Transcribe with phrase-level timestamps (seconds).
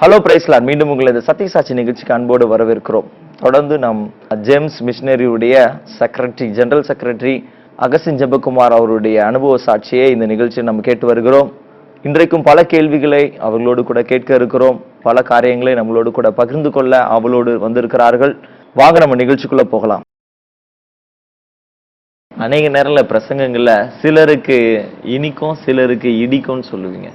[0.00, 3.06] Hello பிரைஸ்லான் மீண்டும் உங்களை இந்த சத்தியசாட்சி நிகழ்ச்சிக்கு அன்போடு வரவேற்கிறோம்.
[3.40, 4.02] தொடர்ந்து நம்
[4.46, 5.54] ஜேம்ஸ் மிஷினரியுடைய
[5.98, 7.32] செக்ரட்டரி ஜெனரல் செக்ரட்டரி
[7.86, 11.48] அகசின் ஜெபகுமார் அவருடைய அனுபவ சாட்சியை இந்த நிகழ்ச்சியை நம்ம கேட்டு வருகிறோம்.
[12.02, 14.78] இன்றைக்கும் பல கேள்விகளை அவர்களோடு கூட கேட்க இருக்கிறோம்.
[15.02, 18.34] பல காரியங்களை நம்மளோடு கூட பகிர்ந்து கொள்ள அவளோடு வந்திருக்கிறார்கள்.
[18.74, 20.04] வாங்க நம்ம நிகழ்ச்சிக்குள்ள போகலாம்.
[22.44, 24.58] அநேக நேரம்ல பிரசங்கங்கள்ல சிலருக்கு
[25.14, 27.08] இனிக்கும் சிலருக்கு இடிக்கும்னு சொல்லுவீங்க.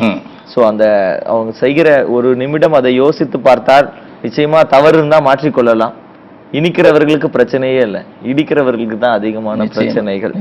[0.51, 0.85] சோ அந்த
[1.33, 3.87] அவங்க செய்கிற ஒரு நிமிடம் அதை யோசித்து பார்த்தால்
[4.25, 5.93] நிச்சயமா தவறு இருந்தா மாற்றிக்கொள்ளலாம்
[6.57, 8.01] இனிக்கிறவர்களுக்கு பிரச்சனையே இல்லை.
[8.31, 10.35] இடிக்கிறவர்களுக்கு தான் அதிகமான பிரச்சனைகள்.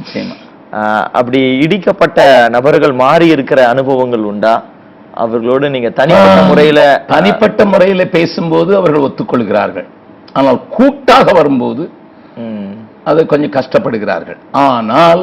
[1.19, 2.21] அப்படி இடிக்கப்பட்ட
[2.57, 4.55] நபர்கள் மாறி இருக்கிற அனுபவங்கள் உண்டா?
[5.23, 6.81] அவர்களோடு நீங்க தனிப்பட்ட முறையில
[7.15, 9.89] தனிப்பட்ட முறையில பேசும்போது அவர்கள் ஒத்துக்கொள்கிறார்கள்.
[10.39, 11.85] ஆனால் கூட்டாக வரும்போது
[13.05, 14.41] அது கொஞ்சம் கஷ்டப்படுகிறார்கள்.
[14.67, 15.23] ஆனால்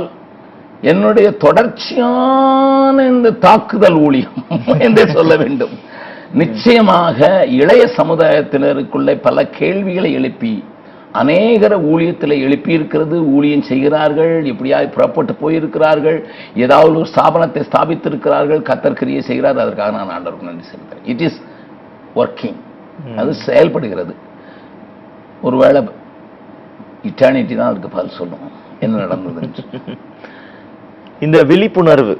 [0.81, 4.39] என்னுடைய தொடர்ச்சியான இந்த தாக்குதல் ஊழியம்
[4.85, 5.75] என்றே சொல்ல வேண்டும்.
[6.33, 7.19] நிச்சயமாக
[7.61, 10.53] இளைய சமுதாயத்தினருக்குள்ளே பல கேள்விகளை எழுப்பி
[11.21, 16.19] அநேகர ஊழியத்தில் எழுப்பி இருக்கிறது ஊழியம் செய்கிறார்கள் எப்படியாவது புறப்பட்டு போயிருக்கிறார்கள்
[16.63, 21.07] ஏதாவது ஒரு ஸ்தாபனத்தை ஸ்தாபித்திருக்கிறார்கள் கத்தர் கிரியை செய்கிறார் அதற்காக நான் ஆண்டவருக்கு நன்றி செலுத்துகிறேன்.
[21.13, 21.39] இட் இஸ்
[22.15, 22.59] ஒர்க்கிங்
[23.17, 24.13] அது செயல்படுகிறது.
[25.41, 25.81] ஒருவேளை
[27.03, 28.45] இட்டர்னிட்டி தான் அதுக்கு பதில் சொல்லும்.
[28.79, 29.49] என்ன நடந்தது.
[31.25, 32.19] இந்த விழிப்புணர்வு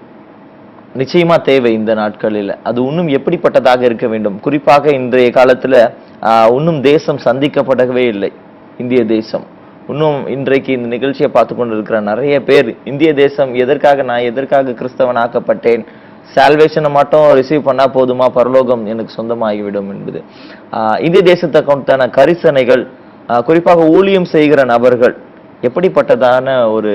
[0.98, 2.58] நிச்சயமா தேவை இந்த நாட்களில்.
[2.64, 4.40] அது இன்னும் எப்படிப்பட்டதாக இருக்க வேண்டும்?
[4.40, 5.94] குறிப்பாக இன்றைய காலத்துல
[6.56, 8.32] இன்னும் தேசம் சந்திக்கப்படவே இல்லை.
[8.78, 9.46] இந்திய தேசம்.
[9.88, 15.86] இன்னும் இன்றைக்கு இந்த நிகழ்ச்சியை பார்த்து கொண்டிருக்கிற நிறைய பேர் இந்திய தேசம் எதற்காக நான் எதற்காக கிறிஸ்தவன் ஆக்கப்பட்டேன்?
[16.36, 18.26] சால்வேஷனை மட்டும் ரிசீவ் பண்ணா போதுமா?
[18.30, 20.24] பரலோகம் எனக்கு சொந்தமாகிவிடும் என்பது.
[21.00, 22.84] இந்திய தேசத்தை கொண்டான கரிசனைகள்
[23.38, 25.18] குறிப்பாக ஊழியம் செய்கிற நபர்கள்
[25.62, 26.94] எப்படிப்பட்டதான ஒரு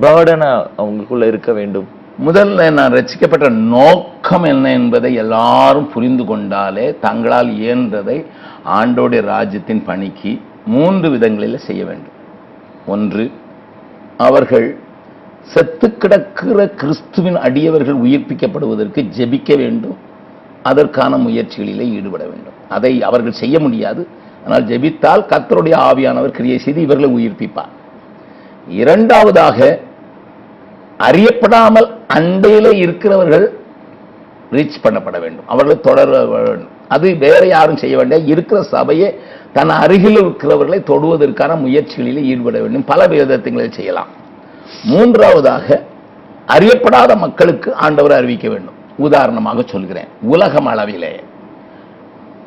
[0.00, 1.86] பேர்டனா அவங்களுக்குள்ள இருக்க வேண்டும்?
[2.26, 8.24] முதல்ல நான் ரசிக்கப்பட்ட நோக்கம் என்ன என்பதை எல்லாரும் புரிந்து கொண்டாலே தங்களால் இயன்றதை
[8.64, 12.18] ஆண்டோடைய ராஜ்யத்தின் பணிக்கு மூன்று விதங்களில் செய்ய வேண்டும்.
[12.86, 13.30] ஒன்று
[14.16, 14.78] அவர்கள்
[15.42, 19.96] செத்து கிடக்கிற கிறிஸ்துவின் அடியவர்கள் உயிர்ப்பிக்கப்படுவதற்கு ஜெபிக்க வேண்டும்.
[20.62, 22.58] அதற்கான முயற்சிகளிலே ஈடுபட வேண்டும்.
[22.68, 24.08] அதை அவர்கள் செய்ய முடியாது.
[24.44, 27.72] ஆனால் ஜெபித்தால் கத்தருடைய ஆவியானவர் கிரியை செய்து இவர்களை உயிர்ப்பிப்பார்.
[28.68, 29.78] இரண்டாவதாக
[30.98, 33.58] அறியப்படாமல் அண்டையில இருக்கிறவர்கள்
[34.52, 35.44] ரீச் பண்ணப்பட வேண்டும்.
[35.46, 36.68] அவர்களை தொடர வேண்டும்.
[36.88, 39.18] அது வேற யாரும் செய்ய வேண்டிய இருக்கிற சபையை
[39.52, 42.84] தன் அருகில் இருக்கிறவர்களை தொடுவதற்கான முயற்சிகளில் ஈடுபட வேண்டும்.
[42.84, 44.06] பல விதங்களை செய்யலாம்.
[44.84, 45.82] மூன்றாவதாக
[46.46, 48.74] அறியப்படாத மக்களுக்கு ஆண்டவர் அறிவிக்க வேண்டும்.
[48.96, 50.08] உதாரணமாக சொல்கிறேன்.
[50.22, 51.22] உலகம் அளவிலே.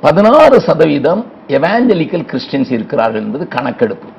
[0.04, 4.10] பதினாறு சதவீதம் எவாஞ்சலிக்கல் கிறிஸ்டியன்ஸ் இருக்கிறார்கள் என்பது கணக்கெடுப்பு.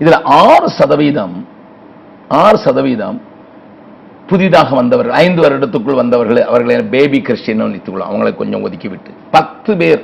[0.00, 1.34] இதுல ஆறு சதவீதம்
[2.42, 3.18] ஆறு சதவீதம்
[4.26, 10.02] புதிதாக வந்தவர்கள் ஐந்து வருடத்துக்குள் வந்தவர்கள் அவர்களை பேபி கிறிஸ்டியன் நினைத்துக்கொள்ளும் அவங்களை கொஞ்சம் ஒதுக்கி விட்டு பத்து பேர்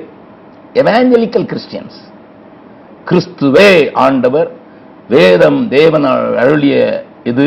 [0.75, 1.99] எவாஞ்சலிக்கல் கிறிஸ்டியன்ஸ்
[3.11, 3.71] கிறிஸ்துவே
[4.07, 4.49] ஆண்டவர்
[5.09, 6.07] வேதம் தேவன்
[6.43, 6.77] அருளிய
[7.25, 7.45] இது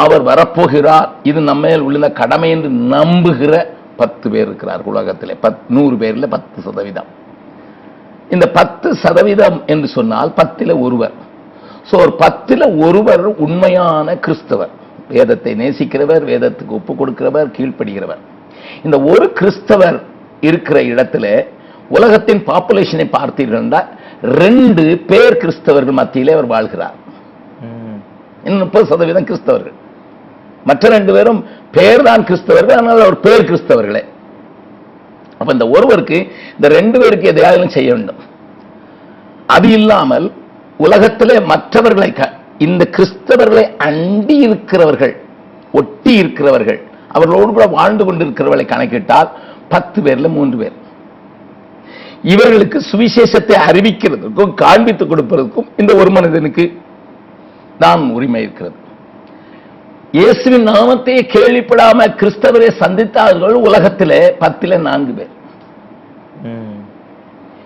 [0.00, 3.54] அவர் வரப்போகிறார் இது நம்ம உள்ள கடமை என்று நம்புகிற
[4.00, 5.34] பத்து பேர் இருக்கிறார் உலகத்திலே.
[5.44, 7.10] பத் நூறு பேர்ல பத்து சதவீதம்.
[8.34, 11.16] இந்த பத்து சதவீதம் என்று சொன்னால் பத்தில ஒருவர்.
[11.88, 14.72] சோ ஒரு பத்தில ஒருவர் உண்மையான கிறிஸ்தவர்.
[15.16, 18.22] வேதத்தை நேசிக்கிறவர் வேதத்துக்கு ஒப்பு கொடுக்கிறவர் கீழ்ப்படுகிறவர்.
[18.84, 19.98] இந்த ஒரு கிறிஸ்தவர்
[20.48, 21.26] இருக்கிற இடத்துல
[21.96, 23.88] உலகத்தின் பாப்புலேஷனை பார்த்தீர்கள் என்றால்
[24.42, 26.96] ரெண்டு பேர் கிறிஸ்தவர்கள் மத்தியிலே அவர் வாழ்கிறார்.
[28.62, 29.76] முப்பது சதவீதம் கிறிஸ்தவர்கள்.
[30.68, 31.40] மற்ற ரெண்டு பேரும்
[31.72, 34.04] பேர் தான் கிறிஸ்தவர்கள் ஆனால் அவர் பேர் கிறிஸ்தவர்களே.
[35.38, 38.16] அப்ப இந்த ஒருவருக்கு இந்த ரெண்டு பேருக்கு எதையாவது செய்ய வேண்டும்.
[39.46, 40.32] அது இல்லாமல்
[40.78, 45.20] உலகத்திலே மற்றவர்களை க- இந்த கிறிஸ்தவர்களை அண்டி இருக்கிறவர்கள்
[45.72, 49.30] ஒட்டி இருக்கிறவர்கள் அவர்களோடு கூட வாழ்ந்து கொண்டிருக்கிறவர்களை கணக்கிட்டால்
[49.68, 50.72] பத்து பேர்ல மூன்று பேர்.
[52.22, 56.80] இவர்களுக்கு சுவிசேஷத்தை அறிவிக்கிறதுக்கும் காண்பித்துக் கொடுப்பதற்கும் இந்த ஒரு மனிதனுக்கு
[57.78, 58.80] தான் உரிமை இருக்கிறது.
[60.18, 65.30] இயேசுவின் நாமத்தை கேள்விப்படாம கிறிஸ்தவரை சந்தித்தார்கள் உலகத்திலே பத்தில நான்கு பேர்.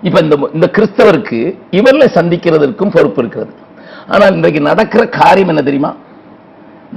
[0.07, 1.41] இப்ப இந்த இந்த கிறிஸ்தவருக்கு
[1.79, 3.53] இவர்களை சந்திக்கிறதற்கும் பொறுப்பு இருக்கிறது.
[4.13, 5.93] ஆனால் இன்றைக்கு நடக்கிற காரியம் என்ன தெரியுமா?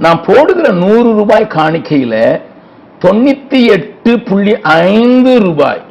[0.04, 2.14] நான் போடுகிற நூறு ரூபாய் காணிக்கையில
[3.04, 4.54] தொண்ணூத்தி எட்டு புள்ளி
[4.94, 5.82] ஐந்து ரூபாய்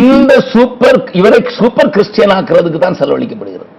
[0.00, 3.72] இந்த சூப்பர் இவரை சூப்பர் கிறிஸ்டியன் ஆக்குறதுக்கு தான் செலவழிக்கப்படுகிறது.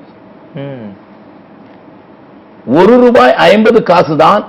[2.77, 4.41] ஒரு ரூபாய் ஐம்பது காசு தான்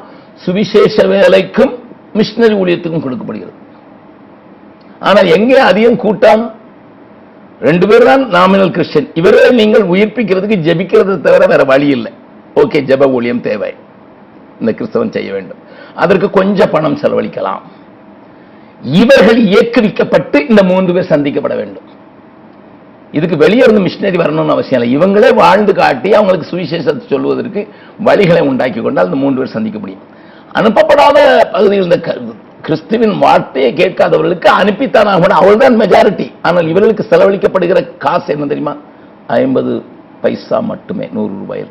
[0.45, 1.73] சுவிசேஷ வேலைக்கும்
[2.19, 3.59] மிஷினரி ஊழியத்துக்கும் கொடுக்கப்படுகிறது.
[5.09, 6.43] ஆனால் எங்கே அதிகம் கூட்டம்?
[7.69, 12.13] ரெண்டு பேர் தான் நாமினல் கிறிஸ்டியன் இவரே நீங்கள் உயிர்ப்பிக்கிறதுக்கு ஜெபிக்கிறது தவிர வேற வழி இல்லை.
[12.63, 13.73] ஓகே ஜெப ஊழியம் தேவை.
[14.61, 15.61] இந்த கிறிஸ்தவன் செய்ய வேண்டும்.
[15.95, 17.63] அதற்கு கொஞ்சம் பணம் செலவழிக்கலாம்.
[19.01, 21.89] இவர்கள் இயக்குவிக்கப்பட்டு இந்த மூன்று பேர் சந்திக்கப்பட வேண்டும்.
[23.17, 24.91] இதுக்கு வெளியே இருந்து மிஷினரி வரணும்னு அவசியம் இல்லை.
[24.97, 27.63] இவங்களே வாழ்ந்து காட்டி அவங்களுக்கு சுவிசேஷத்தை சொல்வதற்கு
[28.09, 30.05] வழிகளை உண்டாக்கி கொண்டால் அந்த மூன்று பேர் சந்திக்க முடியும்.
[30.61, 31.19] அனுப்பப்படாத
[31.57, 31.99] பகுதியில் இந்த
[32.67, 38.75] கிறிஸ்துவின் வார்த்தையை கேட்காதவர்களுக்கு அனுப்பித்தானாக கூட அவள்தான் மெஜாரிட்டி ஆனால் இவர்களுக்கு செலவழிக்கப்படுகிற காசு என்ன தெரியுமா?
[39.43, 39.73] ஐம்பது
[40.25, 41.71] பைசா மட்டுமே நூறு ரூபாயில்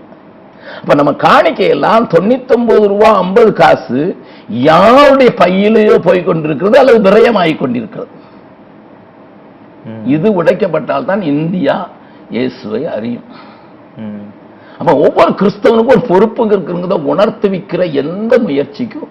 [0.82, 4.02] அப்போ நம்ம காணிக்கையெல்லாம் தொண்ணூத்தொம்பது ரூபா ஐம்பது காசு
[4.70, 8.12] யாருடைய பையிலேயோ போய் கொண்டிருக்கிறது அல்லது விரயமாகி கொண்டிருக்கிறது.
[10.16, 11.75] இது உடைக்கப்பட்டால் தான் இந்தியா
[12.36, 13.28] இயேசுவை அறியும்.
[14.80, 19.10] அப்ப ஒவ்வொரு கிறிஸ்தவனுக்கும் ஒரு பொறுப்பு இருக்கிறத உணர்த்துவிக்கிற எந்த முயற்சிக்கும்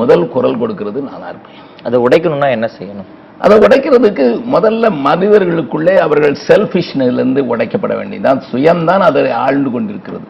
[0.00, 3.08] முதல் குரல் கொடுக்கிறது நானா இருப்பேன் அதை உடைக்கணும்னா என்ன செய்யணும்?
[3.44, 4.24] அதை உடைக்கிறதுக்கு
[4.54, 8.40] முதல்ல மனிதர்களுக்குள்ளே அவர்கள் செல்ஃபிஷ்னிலிருந்து உடைக்கப்பட வேண்டியதுதான்.
[8.50, 10.26] சுயம்தான் அதை ஆழ்ந்து கொண்டிருக்கிறது.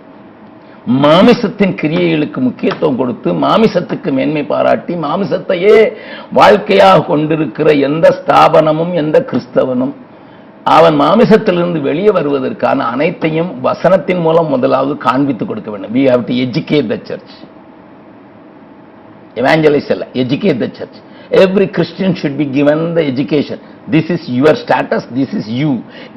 [0.89, 5.97] மாமிசத்தின் கிரியைகளுக்கு முக்கியத்துவம் கொடுத்து மாமிசத்துக்கு மேன்மை பாராட்டி மாமிசத்தையே
[6.33, 9.95] வாழ்க்கையாக கொண்டிருக்கிற எந்த ஸ்தாபனமும் எந்த கிறிஸ்தவனும்
[10.65, 15.93] அவன் மாமிசத்திலிருந்து வெளியே வருவதற்கான அனைத்தையும் வசனத்தின் மூலம் முதலாவது காண்பித்து கொடுக்க வேண்டும்.
[15.93, 17.35] We have to educate the church
[19.35, 20.99] evangelise அல்ல educate the church
[21.31, 23.63] every Christian should be given the education
[23.93, 25.71] this is your status this is you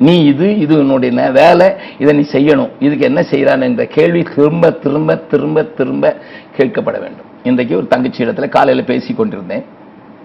[0.07, 1.67] நீ இது இது உன்னுடைய வேலை
[2.01, 2.71] இதை நீ செய்யணும்.
[2.85, 6.13] இதுக்கு என்ன செய்கிறான் என்ற கேள்வி திரும்ப திரும்ப திரும்ப திரும்ப
[6.57, 7.29] கேட்கப்பட வேண்டும்.
[7.49, 9.65] இன்றைக்கு ஒரு தங்கச்சி இடத்துல காலையில் பேசி கொண்டிருந்தேன்.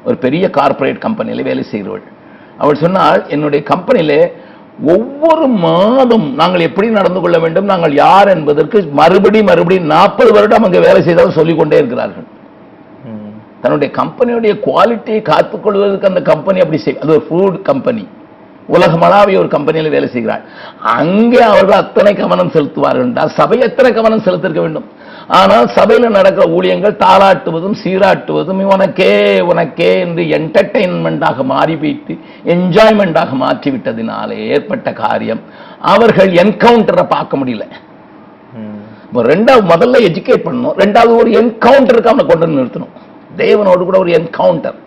[0.08, 2.04] ஒரு பெரிய கார்ப்பரேட் கம்பெனியில் வேலை செய்கிறவள்.
[2.62, 4.12] அவள் சொன்னால் என்னுடைய கம்பெனியில
[4.94, 7.70] ஒவ்வொரு மாதம் நாங்கள் எப்படி நடந்து கொள்ள வேண்டும்?
[7.72, 12.26] நாங்கள் யார் என்பதற்கு மறுபடி மறுபடி நாற்பது வருடம் அங்கே வேலை செய்தாலும் சொல்லிக்கொண்டே இருக்கிறார்கள்.
[13.66, 18.04] தன்னுடைய கம்பெனியுடைய குவாலிட்டியை காத்துக்கொள்வதற்கு அந்த கம்பெனி அப்படி செய் அது ஒரு ஃபுட் கம்பெனி
[18.74, 20.44] உலகமளாவிய ஒரு கம்பெனியில் வேலை செய்கிறாள்
[20.98, 24.86] அங்கே அவர்கள் அத்தனை கவனம் செலுத்துவார்கள் என்றால் சபை எத்தனை கவனம் செலுத்திருக்க வேண்டும்?
[25.38, 29.12] ஆனால் சபையில் நடக்கிற ஊழியங்கள் தாளாட்டுவதும் சீராட்டுவதும் உனக்கே
[29.50, 32.14] உனக்கே என்று என்டர்டெயின்மெண்டாக மாறிவிட்டு
[32.54, 35.42] என்ஜாய்மெண்டாக மாற்றிவிட்டதினாலே ஏற்பட்ட காரியம்.
[35.94, 37.66] அவர்கள் என்கவுண்டரை பார்க்க முடியல.
[39.32, 40.76] ரெண்டாவது முதல்ல எஜுகேட் பண்ணணும்.
[40.82, 42.94] ரெண்டாவது ஒரு என்கவுண்டருக்கு அவனை கொண்டு நிறுத்தணும்.
[43.36, 44.78] தேவனோடு கூட ஒரு என்கவுண்டர்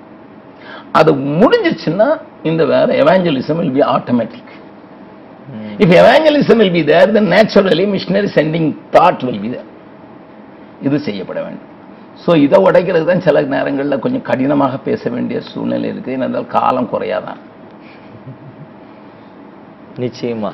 [0.92, 2.08] அது முடிஞ்சிச்சுன்னா
[2.44, 4.46] இந்த வேற எவாஞ்சலிசம் will be automatic.
[5.54, 5.76] ம்.
[5.84, 9.68] if evangelism will be there then naturally missionary sending thought will be there.
[10.82, 11.66] இது செய்யப்பட வேண்டும்.
[12.26, 17.40] ஸோ இதை உடைக்கிறது தான் சில நேரங்களில் கொஞ்சம் கடினமாக பேச வேண்டிய சூழ்நிலை இருக்குது ஏனென்றால் காலம் குறையாதான்.
[19.98, 20.52] நிச்சயமா.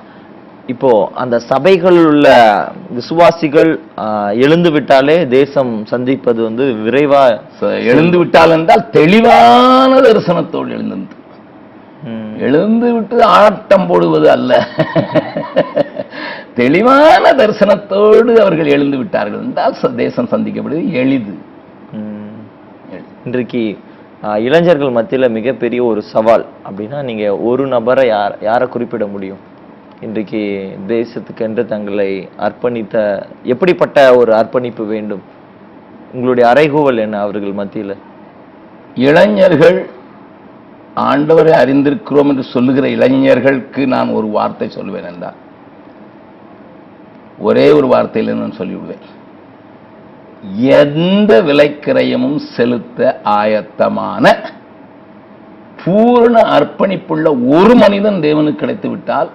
[0.74, 0.92] இப்போ
[1.22, 2.28] அந்த சபைகள் உள்ள
[2.98, 3.72] விசுவாசிகள்
[4.46, 7.22] எழுந்து விட்டாலே தேசம் சந்திப்பது வந்து விரைவா
[7.92, 11.16] எழுந்து விட்டால் என்றால் தெளிவான தரிசனத்தோடு எழுந்து.
[12.48, 14.52] எழுந்து விட்டு ஆட்டம் போடுவது அல்ல.
[16.62, 21.36] தெளிவான தரிசனத்தோடு அவர்கள் எழுந்து விட்டார்கள் என்றால் தேசம் சந்திக்கப்படுவது எளிது.
[23.28, 23.64] இன்றைக்கு
[24.48, 29.44] இளைஞர்கள் மத்தியில மிகப்பெரிய ஒரு சவால் அப்படின்னா நீங்க ஒரு நபரை யார் யாரை குறிப்பிட முடியும்?
[30.06, 30.40] இன்றைக்கு
[30.88, 32.10] தேசத்துக்கென்று தங்களை
[32.46, 32.96] அர்ப்பணித்த
[33.44, 35.22] எப்படிப்பட்ட ஒரு அர்ப்பணிப்பு வேண்டும்?
[36.14, 37.94] உங்களுடைய அறைகூவல் என்ன அவர்கள் மத்தியில்?
[39.08, 39.78] இளைஞர்கள்
[40.96, 45.40] ஆண்டவரை அறிந்திருக்கிறோம் என்று சொல்லுகிற இளைஞர்களுக்கு நான் ஒரு வார்த்தை சொல்வேன் என்றால்
[47.40, 49.08] ஒரே ஒரு வார்த்தையில் நான் சொல்லிவிடுவேன்.
[50.82, 53.00] எந்த விலைக்கிரயமும் செலுத்த
[53.40, 54.36] ஆயத்தமான
[55.82, 57.26] பூரண அர்ப்பணிப்புள்ள
[57.58, 59.32] ஒரு மனிதன் தேவனுக்கு கிடைத்து விட்டால்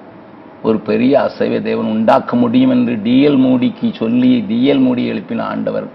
[0.62, 5.86] ஒரு பெரிய அசைவை தேவன் உண்டாக்க முடியும் என்று டிஎல் மூடிக்கு சொல்லி டிஎல் மூடி எழுப்பின ஆண்டவர்.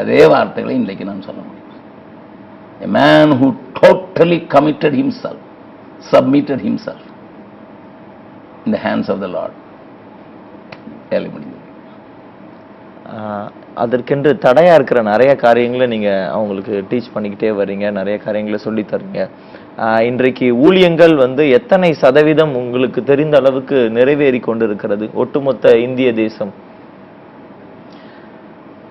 [0.00, 1.70] அதே வார்த்தைகளை இன்றைக்கு நான் சொல்ல முடியும்.
[2.84, 3.48] A man who
[3.80, 5.40] totally committed himself,
[6.10, 7.02] submitted himself
[8.66, 9.58] இந்த ஹேண்ட்ஸ் ஆஃப் த லார்ட்
[11.10, 11.60] வேலை முடிந்தது.
[13.74, 17.86] அதற்கென்று தடையா இருக்கிற நிறைய காரியங்களை நீங்க அவங்களுக்கு டீச் பண்ணிக்கிட்டே வர்றீங்க.
[17.90, 19.22] நிறைய காரியங்களை சொல்லி தர்றீங்க.
[19.78, 26.52] இன்றைக்கு ஊழியங்கள் வந்து எத்தனை சதவீதம் உங்களுக்கு தெரிந்த அளவுக்கு நிறைவேறி கொண்டிருக்கிறது ஒட்டுமொத்த இந்திய தேசம்.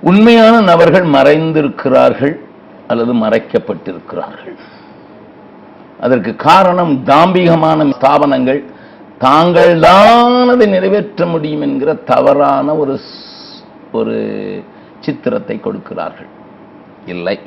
[0.01, 2.39] உண்மையான நபர்கள் மறைந்திருக்கிறார்கள்
[2.87, 4.57] அல்லது மறைக்கப்பட்டிருக்கிறார்கள்.
[5.99, 8.63] அதற்கு காரணம் தாம்பிகமான ஸ்தாபனங்கள்.
[9.17, 12.99] தாங்கள் தான் அதை நிறைவேற்ற முடியும் என்கிற தவறான ஒரு
[13.91, 14.17] ஒரு
[14.99, 16.27] சித்திரத்தை கொடுக்கிறார்கள்.
[17.05, 17.39] இல்லை.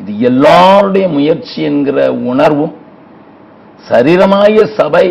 [0.00, 1.98] இது எல்லாருடைய முயற்சி என்கிற
[2.30, 2.74] உணர்வும்
[3.88, 5.06] சரீரமாய சபை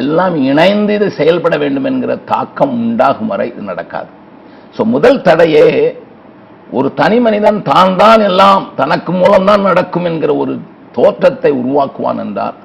[0.00, 4.10] எல்லாம் இணைந்து இது செயல்பட வேண்டும் என்கிற தாக்கம் உண்டாகும் வரை இது நடக்காது.
[4.76, 5.66] ஸோ முதல் தடையே
[6.78, 10.52] ஒரு தனி மனிதன் தான் தான் எல்லாம் தனக்கு மூலம்தான் நடக்கும் என்கிற ஒரு
[10.96, 12.56] தோற்றத்தை உருவாக்குவான் என்றால்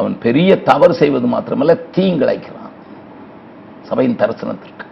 [0.00, 2.74] அவன் பெரிய தவறு செய்வது மாத்திரமல்ல தீங்கிழைக்கிறான்
[3.88, 4.84] சபையின் தரிசனத்திற்கு.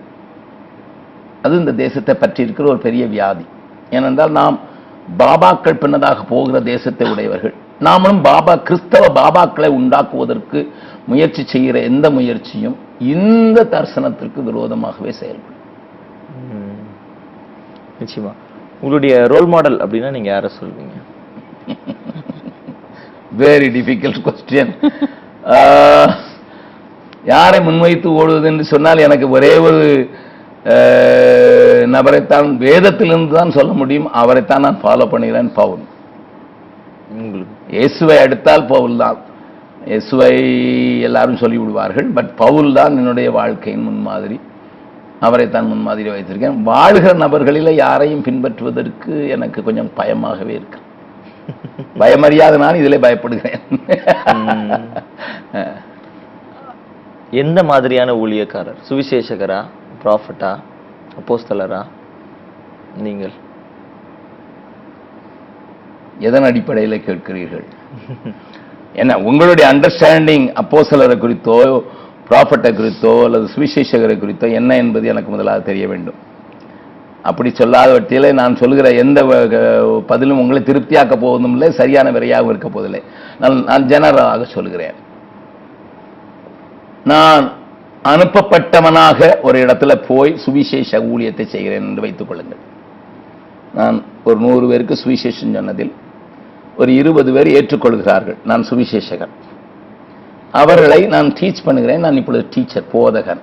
[1.45, 3.47] அது இந்த தேசத்தை பற்றி இருக்கிற ஒரு பெரிய வியாதி.
[3.97, 4.57] ஏனென்றால் நாம்
[5.16, 7.54] பாபாக்கள் பின்னதாக போகிற தேசத்தை உடையவர்கள்.
[7.86, 10.60] நாமளும் பாபா கிறிஸ்தவ பாபாக்களை உண்டாக்குவதற்கு
[11.10, 12.76] முயற்சி செய்கிற எந்த முயற்சியும்
[13.14, 15.56] இந்த தரிசனத்திற்கு விரோதமாகவே செயல்படும்.
[18.00, 18.32] நிச்சயமா.
[18.80, 20.96] உங்களுடைய ரோல் மாடல் அப்படின்னா நீங்க யாரை சொல்வீங்க?
[23.40, 24.72] வெரி டிஃபிகல்ட் கொஸ்டின்
[27.32, 29.82] யாரை முன்வைத்து ஓடுவது என்று சொன்னால் எனக்கு ஒரே ஒரு
[31.94, 34.08] நபரைத்தான் வேதத்திலிருந்து தான் சொல்ல முடியும்.
[34.22, 35.84] அவரைத்தான் நான் ஃபாலோ பண்ணுகிறேன் பவுல்.
[37.20, 37.54] உங்களுக்கு.
[37.76, 39.18] இயேசுவை அடுத்தால் பவுல் தான்.
[39.90, 40.32] இயேசுவை
[41.08, 44.38] எல்லாரும் சொல்லி விடுவார்கள் பட் பவுல் தான் என்னுடைய வாழ்க்கையின் முன்மாதிரி.
[45.26, 46.58] அவரைத்தான் முன்மாதிரி வைத்திருக்கேன்.
[46.72, 50.80] வாழ்கிற நபர்களில் யாரையும் பின்பற்றுவதற்கு எனக்கு கொஞ்சம் பயமாகவே இருக்கு.
[52.00, 53.62] பயமறியாத நான் இதிலே பயப்படுகிறேன்.
[57.42, 58.78] எந்த மாதிரியான ஊழியக்காரர்?
[58.88, 59.60] சுவிசேஷகரா?
[60.04, 60.58] ப்ராஃபட்டா
[61.18, 61.84] அப்போஸ்தலரா?
[62.96, 63.30] நீங்கள்
[66.18, 67.64] எதன் அடிப்படையில் கேட்கிறீர்கள்?
[68.92, 71.82] என்ன உங்களுடைய அண்டர்ஸ்டாண்டிங் அப்போஸ்தலரை குறித்தோ
[72.30, 76.26] ப்ராஃபட்டை குறித்தோ அல்லது சுவிசேஷகரை குறித்தோ என்ன என்பது எனக்கு முதலாக தெரிய வேண்டும்.
[77.22, 82.48] அப்படி சொல்லாத வட்டியில் நான் சொல்கிற எந்த வ- க- பதிலும் உங்களை திருப்தியாக்க போவதும் இல்லை சரியான விரையாகவும்
[82.48, 83.02] இருக்க போவதில்லை.
[83.40, 84.94] நான் நான் ஜெனரலாக சொல்லுகிறேன்
[87.04, 87.52] நான்
[88.12, 92.62] அனுப்பப்பட்டவனாக ஒரு இடத்துல போய் சுவிசேஷ ஊழியத்தை செய்கிறேன் என்று வைத்துக் கொள்ளுங்கள்.
[93.74, 95.92] நான் ஒரு நூறு பேருக்கு சுவிசேஷம் சொன்னதில்
[96.78, 98.36] ஒரு இருபது பேர் ஏற்றுக்கொள்கிறார்கள்.
[98.44, 99.34] நான் சுவிசேஷகன்.
[100.52, 102.00] அவர்களை நான் டீச் பண்ணுகிறேன்.
[102.00, 103.40] நான் இப்பொழுது டீச்சர் போதகன்.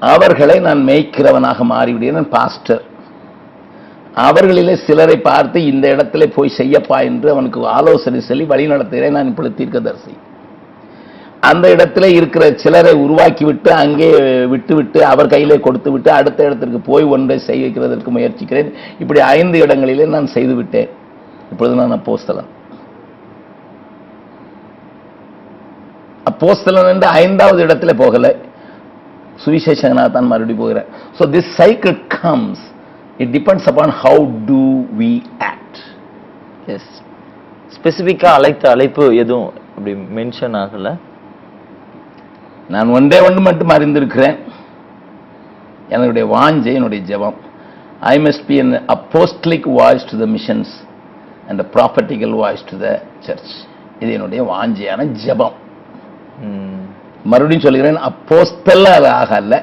[0.00, 2.28] அவர்களை நான் மேய்க்கிறவனாக மாறிவிடுகிறேன்.
[2.36, 2.82] பாஸ்டர்
[4.14, 9.54] அவர்களிலே சிலரை பார்த்து இந்த இடத்துல போய் செய்யப்பா என்று அவனுக்கு ஆலோசனை சொல்லி வழி நடத்துகிறேன் நான் இப்பொழுது
[9.54, 10.14] தீர்க்கதரிசி.
[11.50, 14.08] அந்த இடத்துல இருக்கிற சிலரை உருவாக்கி விட்டு அங்கே
[14.52, 18.70] விட்டுவிட்டு அவர் கையிலே கொடுத்து விட்டு அடுத்த இடத்திற்கு போய் ஒன்றை செய்ய வைக்கிறதற்கு முயற்சிக்கிறேன்.
[19.02, 20.90] இப்படி ஐந்து இடங்களிலே நான் செய்துவிட்டேன்
[21.52, 22.50] இப்பொழுது நான் அப்போஸ்தலன்.
[26.30, 28.26] அப்போஸ்தலன் என்று ஐந்தாவது இடத்துல போகல.
[29.44, 32.62] சுவிசேஷகனாக தான் மறுபடியும் போகிறேன் so this cycle comes
[33.22, 34.60] it depends upon how do
[35.00, 35.10] we
[35.50, 35.80] act
[36.74, 36.88] as
[37.76, 40.90] ஸ்பெசிஃபிக்காக அழைத்த அழைப்பு எதுவும் அப்படி மென்ஷன் ஆகல.
[42.74, 44.36] நான் ஒன்றே ஒன்று மட்டும் அறிந்திருக்கிறேன்.
[45.94, 47.38] என்னுடைய வாஞ்சை என்னுடைய ஜெபம்.
[48.12, 50.68] I must be an apostolic voice to the missions
[51.48, 52.92] and a prophetical voice to the
[53.26, 53.50] church.
[54.02, 55.56] இது என்னுடைய வாஞ்சையான ஜெபம்.
[57.30, 59.54] மறுபடியும் சொல்கிறேன் அப்போஸ்தலாக அல்ல.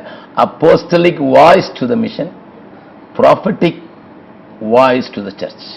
[0.44, 2.32] Apostolic voice to the mission
[3.18, 3.82] prophetic
[4.76, 5.68] voice to the church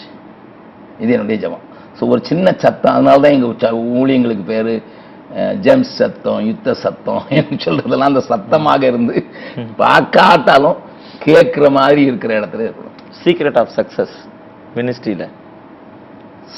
[1.03, 1.65] இது என்னுடைய ஜெபம்.
[1.97, 2.95] ஸோ ஒரு சின்ன சத்தம்.
[2.97, 4.73] அதனால தான் எங்கள் ஊழியங்களுக்கு பேர்.
[5.65, 9.17] ஜெம்ஸ் சத்தம் யுத்த சத்தம் என்று சொல்றதெல்லாம் அந்த சத்தமாக இருந்து
[9.79, 10.79] பார்க்காட்டாலும்
[11.25, 14.17] கேட்குற மாதிரி இருக்கிற இடத்துல இருக்கணும் சீக்ரெட் ஆஃப் சக்சஸ்
[14.77, 15.27] மினிஸ்ட்ரியில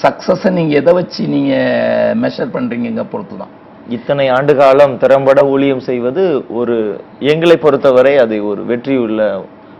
[0.02, 3.54] சக்ஸஸை நீங்கள் எதை வச்சு நீங்கள் மெஷர் பண்ணுறீங்க பொறுத்து தான்
[3.88, 6.22] இத்தனை ஆண்டு காலம் திறம்பட ஊழியம் செய்வது
[6.58, 6.76] ஒரு
[7.32, 9.22] எங்களை பொறுத்தவரை அது ஒரு வெற்றி உள்ள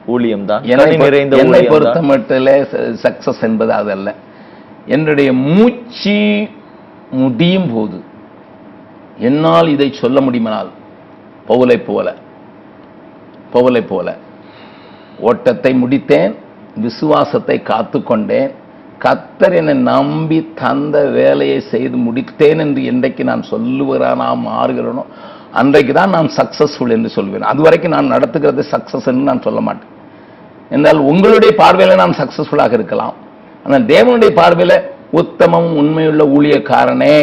[0.07, 2.53] ஊழியம் தான் என்னை நிறைந்த என்னை பொறுத்த தான் மட்டில்
[3.03, 4.15] சக்சஸ் என்பது அதல்ல
[4.87, 6.17] என்னுடைய மூச்சு
[7.19, 7.99] முடியும் போது
[9.27, 10.71] என்னால் இதை சொல்ல முடியுமானால்
[11.49, 12.09] பவுலை போல
[13.55, 14.09] பவுலை போல.
[15.29, 16.33] ஓட்டத்தை முடித்தேன்
[16.85, 18.51] விசுவாசத்தை காத்துக்கொண்டேன்
[19.05, 25.05] கத்தர் என்னை நம்பி தந்த வேலையை செய்து முடித்தேன் என்று என்றைக்கு நான் சொல்லுவரானா மாறுகிறேனோ
[25.61, 27.49] அன்றைக்கு தான் நான் சக்சஸ்ஃபுல் என்று சொல்வேன்.
[27.53, 29.93] அதுவரைக்கும் நான் நடத்துகிறது சக்சஸ் என்று நான் சொல்ல மாட்டேன்.
[30.77, 33.15] என்றால் உங்களுடைய பார்வையில் நான் சக்சஸ்ஃபுல்லாக இருக்கலாம்.
[33.65, 34.77] ஆனால் தேவனுடைய பார்வையில்
[35.21, 37.15] உத்தமம் உண்மையுள்ள ஊழியக்காரனே.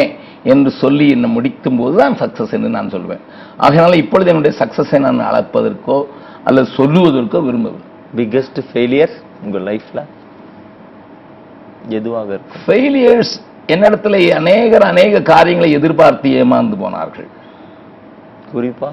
[0.52, 3.22] என்று சொல்லி என்னை முடிக்கும் போது தான் சக்சஸ் என்று நான் சொல்வேன்.
[3.64, 5.96] ஆகையினால இப்பொழுது என்னுடைய சக்சஸை நான் அளப்பதற்கோ
[6.48, 7.86] அல்லது சொல்லுவதற்கோ விரும்பவில்லை.
[8.18, 10.00] பிக்கஸ்ட் ஃபெயிலியர் உங்க லைஃப்ல
[11.98, 12.62] எதுவாக இருக்கும்?
[12.66, 13.34] ஃபெயிலியர்ஸ்
[13.74, 17.28] என்னிடத்துல அநேகர் அநேக காரியங்களை எதிர்பார்த்து ஏமாந்து போனார்கள்.
[18.52, 18.90] குறிப்பா?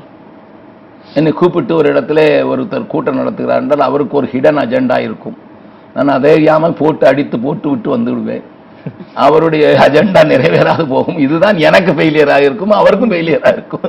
[1.17, 2.19] என்னை கூப்பிட்டு ஒரு இடத்துல
[2.51, 5.37] ஒருத்தர் கூட்டம் நடத்துகிறார் என்றால் அவருக்கு ஒரு ஹிடன் அஜெண்டா இருக்கும்.
[5.95, 8.45] நான் அதை அறியாமல் போட்டு அடித்து போட்டு விட்டு வந்து விடுவேன்
[9.25, 11.19] அவருடைய அஜெண்டா நிறைவேறாது போகும்.
[11.25, 13.87] இதுதான் எனக்கு ஃபெயிலியராக இருக்கும் அவருக்கும் ஃபெயிலியராக இருக்கும்.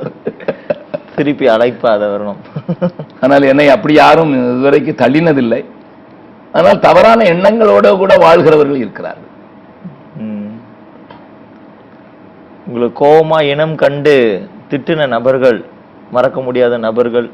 [1.17, 2.41] திருப்பி அழைப்பாத வரணும்.
[3.25, 5.63] ஆனால் என்னை அப்படி யாரும் இதுவரைக்கும் தள்ளினதில்லை.
[6.59, 9.31] ஆனால் தவறான எண்ணங்களோட கூட வாழ்கிறவர்கள் இருக்கிறார்கள்.
[12.67, 14.17] உங்களுக்கு கோபமா இனம் கண்டு
[14.71, 15.59] திட்டின நபர்கள்
[16.15, 17.29] மறக்க முடியாத நபர்கள்?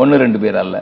[0.00, 0.76] ஒன்று ரெண்டு பேர் அல்ல.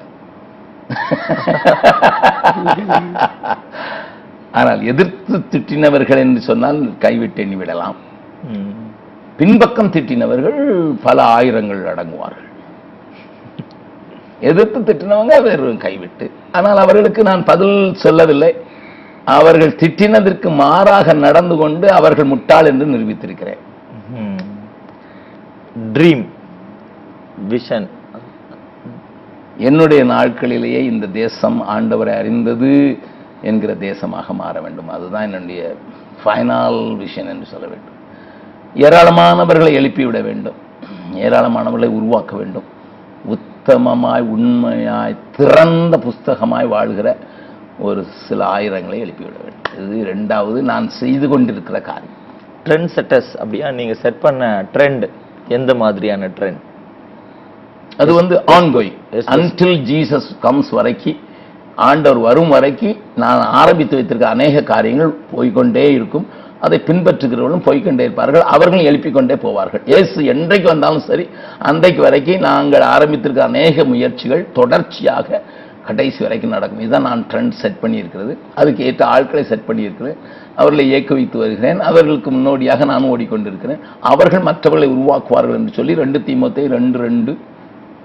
[4.59, 7.97] ஆனால் எதிர்த்து திட்டினவர்கள் என்று சொன்னால் கைவிட்டு எண்ணி விடலாம்.
[8.53, 8.75] ம்.
[9.37, 10.61] பின்பக்கம் திட்டினவர்கள்
[11.03, 12.47] பல ஆயிரங்கள் அடங்குவார்கள்.
[14.41, 16.31] எதிர்த்து திட்டினவங்க வெறும் கைவிட்டு.
[16.53, 18.51] ஆனால் அவர்களுக்கு நான் பதில் சொல்லவில்லை.
[19.25, 23.63] அவர்கள் திட்டினதற்கு மாறாக நடந்து கொண்டு அவர்கள் முட்டாள் என்று நிரூபித்திருக்கிறேன்.
[25.93, 26.25] ட்ரீம்
[27.49, 27.89] விஷன்
[29.57, 32.73] என்னுடைய நாட்களிலேயே இந்த தேசம் ஆண்டவரை அறிந்தது.
[33.43, 34.89] என்கிற தேசமாக மாற வேண்டும்.
[34.89, 35.75] அதுதான் என்னுடைய
[36.25, 37.97] ஃபைனல் விஷன் என்று சொல்ல வேண்டும்.
[38.75, 40.55] ஏராளமானவர்களை எழுப்பிவிட வேண்டும்.
[41.15, 42.77] ஏராளமானவர்களை உருவாக்க வேண்டும்.
[43.29, 47.17] உத்தமமாய் உண்மையாய் திறந்த புஸ்தகமாய் வாழ்கிற
[47.79, 49.89] ஒரு சில ஆயிரங்களை எழுப்பிவிட வேண்டும்.
[49.89, 52.17] இது இரண்டாவது நான் செய்து கொண்டிருக்கிற காரியம்.
[52.65, 53.71] ட்ரெண்ட் செட்டர்ஸ் அப்படியா?
[53.71, 55.09] நீங்க செட் பண்ண ட்ரெண்ட்
[55.49, 56.61] எந்த மாதிரியான ட்ரெண்ட்
[57.97, 58.97] அது வந்து ஆன்கோயிங்.
[59.13, 61.27] அன்டில் ஜீசஸ் கம்ஸ் வரைக்கும்
[61.87, 66.27] ஆண்டவர் வரும் வரைக்கும் நான் ஆரம்பித்து வைத்திருக்க அநேக காரியங்கள் போய்க்கொண்டே இருக்கும்.
[66.67, 68.45] அதை பின்பற்றுகிறவர்களும் போய்கொண்டே இருப்பார்கள்.
[68.55, 69.83] அவர்களும் எழுப்பிக்கொண்டே போவார்கள்.
[69.93, 71.25] இயேசு என்றைக்கு வந்தாலும் சரி
[71.71, 75.43] அன்றைக்கு வரைக்கும் நாங்கள் ஆரம்பித்திருக்க அநேக முயற்சிகள் தொடர்ச்சியாக
[75.89, 76.81] கடைசி வரைக்கும் நடக்கும்.
[76.85, 78.33] இதுதான் நான் ட்ரெண்ட் செட் பண்ணியிருக்கிறது.
[78.61, 80.19] அதுக்கு ஏற்ற ஆட்களை செட் பண்ணியிருக்கிறேன்.
[80.61, 81.79] அவர்களை இயக்க வைத்து வருகிறேன்.
[81.91, 83.81] அவர்களுக்கு முன்னோடியாக நானும் ஓடிக்கொண்டிருக்கிறேன்.
[84.13, 87.35] அவர்கள் மற்றவர்களை உருவாக்குவார்கள் என்று சொல்லி ரெண்டு தீமத்தை ரெண்டு ரெண்டு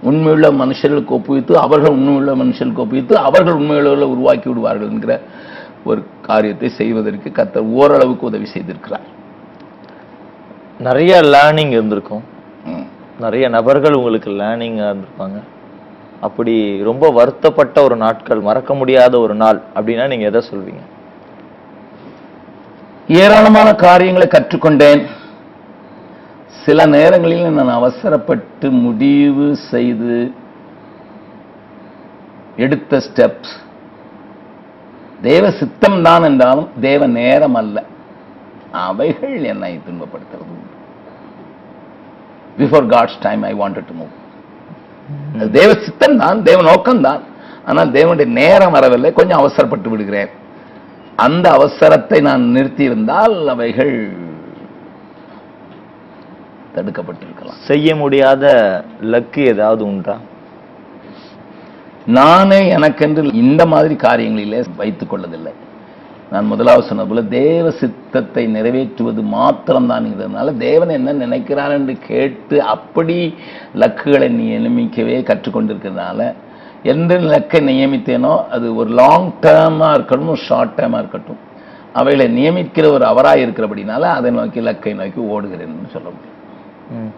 [0.09, 5.15] உண்மையுள்ள மனுஷர்களுக்கு ஒப்புவித்து அவர்கள் உண்மையுள்ள மனுஷர்களுக்கு ஒப்புவித்து அவர்கள் உண்மையுள்ள உருவாக்கி விடுவார்கள் என்கிற
[5.85, 9.07] ஒரு காரியத்தை செய்வதற்கு கர்த்தர் ஓரளவுக்கு உதவி செய்திருக்கிறார்.
[10.79, 12.23] நிறைய லேர்னிங் இருந்திருக்கும்.
[13.19, 15.39] நிறைய நபர்கள் உங்களுக்கு லேர்னிங் இருந்திருப்பாங்க.
[16.27, 20.83] அப்படி ரொம்ப வருத்தப்பட்ட ஒரு நாட்கள் மறக்க முடியாத ஒரு நாள் அப்படின்னா நீங்க எதை சொல்வீங்க?
[23.07, 25.01] ஏராளமான காரியங்களை கற்றுக்கொண்டேன்.
[26.65, 30.17] சில நேரங்களில் நான் அவசரப்பட்டு முடிவு செய்து
[32.63, 33.53] எடுத்த ஸ்டெப்ஸ்
[35.27, 37.77] தேவ சித்தம் தான் என்றாலும் தேவ நேரம் அல்ல.
[38.87, 40.55] அவைகள் என்னை துன்பப்படுத்துறது.
[42.59, 44.13] Before God's time I wanted to move
[45.57, 47.21] தேவ சித்தம் தான் தேவ நோக்கம் தான்.
[47.69, 50.31] ஆனால் தேவனுடைய நேரம் வரவில்லை கொஞ்சம் அவசரப்பட்டு விடுகிறேன்.
[51.25, 53.95] அந்த அவசரத்தை நான் நிறுத்தியிருந்தால் அவைகள்
[56.75, 57.59] தடுக்கப்பட்டிருக்கலாம்.
[57.69, 58.45] செய்ய முடியாத
[59.13, 60.15] லக்கு ஏதாவது உண்டா?
[62.19, 65.53] நானே எனக்கென்று இந்த மாதிரி காரியங்களிலே வைத்துக் கொள்ளதில்லை.
[66.31, 73.17] நான் முதலாவது சொன்னது போல தேவ சித்தத்தை நிறைவேற்றுவது மாத்திரம்தான் இதனால தேவன் என்ன நினைக்கிறார் என்று கேட்டு அப்படி
[73.81, 76.19] லக்குகளை நியமிக்கவே கற்றுக்கொண்டிருக்கிறதுனால
[76.93, 81.41] எந்த லக்கை நியமித்தேனோ அது ஒரு லாங் டேர்மாக இருக்கட்டும் ஷார்ட் டேர்மாக இருக்கட்டும்.
[81.99, 86.32] அவைகளை நியமிக்கிற ஒரு அவராக இருக்கிறபடினால அதை நோக்கி லக்கை நோக்கி ஓடுகிறேன்னு சொல்ல முடியும்.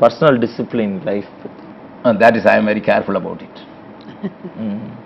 [0.02, 1.32] Personal discipline life
[2.24, 3.62] that is I am very careful about it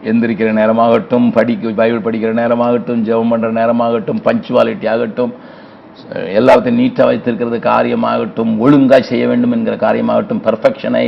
[0.10, 5.34] எந்திரிக்கிற நேரமாகட்டும் படிக்க பைபிள் படிக்கிற நேரமாகட்டும் ஜெபம் பண்ற நேரமாகட்டும் பஞ்சுவாலிட்டி ஆகட்டும்
[6.39, 11.04] எல்லாத்தையும் நீட்டாக வைத்திருக்கிறது காரியமாகட்டும் ஒழுங்காக செய்ய வேண்டும் என்கிற காரியமாகட்டும் பெர்ஃபெக்ஷனை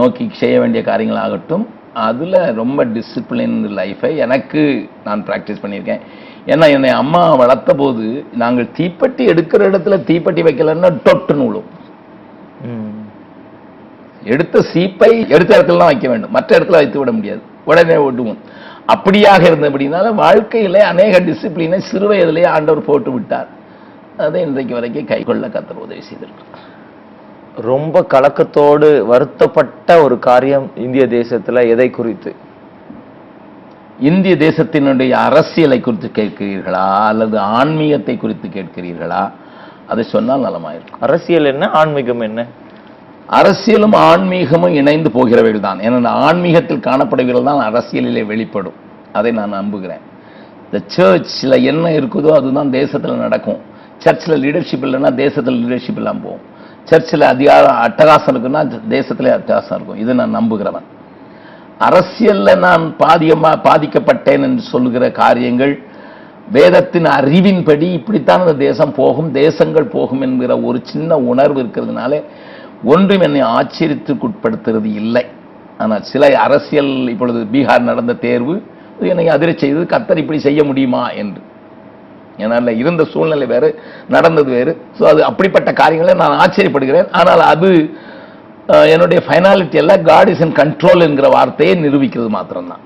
[0.00, 1.64] நோக்கி செய்ய வேண்டிய காரியங்களாகட்டும்
[2.08, 4.62] அதில் ரொம்ப டிசிப்ளின் லைஃபை எனக்கு
[5.06, 6.02] நான் ப்ராக்டிஸ் பண்ணியிருக்கேன்.
[6.52, 8.06] ஏன்னா என்னை அம்மா வளர்த்த போது
[8.42, 11.68] நாங்கள் தீப்பெட்டி எடுக்கிற இடத்துல தீப்பெட்டி வைக்கலன்னா டொட்டுன்னு விழும்.
[14.24, 16.30] எடுத்த சீப்பை எடுத்த இடத்துல தான் வைக்க வேண்டும்.
[16.30, 17.42] மற்ற இடத்துல வைத்து விட முடியாது.
[17.64, 18.38] உடனே விடுவோம்
[18.94, 23.48] அப்படியாக இருந்தபடினால வாழ்க்கையில அநேக டிசிப்ளினை சிறு வயதிலேயே ஆண்டவர் போட்டு விட்டார்.
[24.18, 26.62] அதை இன்றைக்கு வரைக்கும் கைக்கொள்ள கத்தர் உதவி செய்திருக்கிறார்.
[27.56, 32.34] ரொம்ப கலக்கத்தோடு வருத்தப்பட்ட ஒரு காரியம் இந்திய தேசத்துல எதை குறித்து?
[34.00, 37.06] இந்திய தேசத்தினுடைய அரசியலை குறித்து கேட்கிறீர்களா?
[37.06, 39.30] அல்லது ஆன்மீகத்தை குறித்து கேட்கிறீர்களா?
[39.86, 41.00] அதை சொன்னால் நலமாயிருக்கும்.
[41.00, 42.46] அரசியல் என்ன ஆன்மீகம் என்ன?
[43.28, 45.78] அரசியலும் ஆன்மீகமும் இணைந்து போகிறவைகள் தான்.
[45.78, 48.74] ஏன்னா ஆன்மீகத்தில் காணப்படுகிறது தான் அரசியலிலே வெளிப்படும்.
[49.12, 50.02] அதை நான் நம்புகிறேன்.
[50.64, 53.60] இந்த சர்ச்சில் என்ன இருக்குதோ அதுதான் தேசத்தில் நடக்கும்.
[53.98, 56.44] சர்ச்சில் லீடர்ஷிப் இல்லைன்னா தேசத்தில் லீடர்ஷிப் இல்லாமல் போகும்.
[56.84, 59.96] சர்ச்சில் அதிகாரம் அட்டகாசம் இருக்குன்னா தேசத்தில் அட்டகாசம் இருக்கும்.
[59.96, 60.86] இதை நான் நம்புகிறவன்.
[61.78, 65.74] அரசியலில் நான் பாதியமாக பாதிக்கப்பட்டேன் என்று சொல்லுகிற காரியங்கள்
[66.52, 72.22] வேதத்தின் அறிவின்படி இப்படித்தான் அந்த தேசம் போகும் தேசங்கள் போகும் என்கிற ஒரு சின்ன உணர்வு இருக்கிறதுனால
[72.92, 75.24] ஒன்றும் என்னை ஆச்சரியத்துக்குட்படுத்துறது இல்லை.
[75.82, 78.54] ஆனால் சில அரசியல் இப்பொழுது பீகார் நடந்த தேர்வு
[79.12, 81.40] என்னை அதிரச் செய்தது கத்தர் இப்படி செய்ய முடியுமா என்று.
[82.42, 83.68] ஏன்னா இருந்த சூழ்நிலை வேறு
[84.14, 84.72] நடந்தது வேறு.
[84.98, 87.08] ஸோ அது அப்படிப்பட்ட காரியங்களை நான் ஆச்சரியப்படுகிறேன்.
[87.20, 87.70] ஆனால் அது
[88.94, 92.84] என்னுடைய ஃபைனாலிட்டி எல்லாம் காட் இஸ் இன் கண்ட்ரோல் என்கிற வார்த்தையை நிரூபிக்கிறது மாத்திரம்தான்.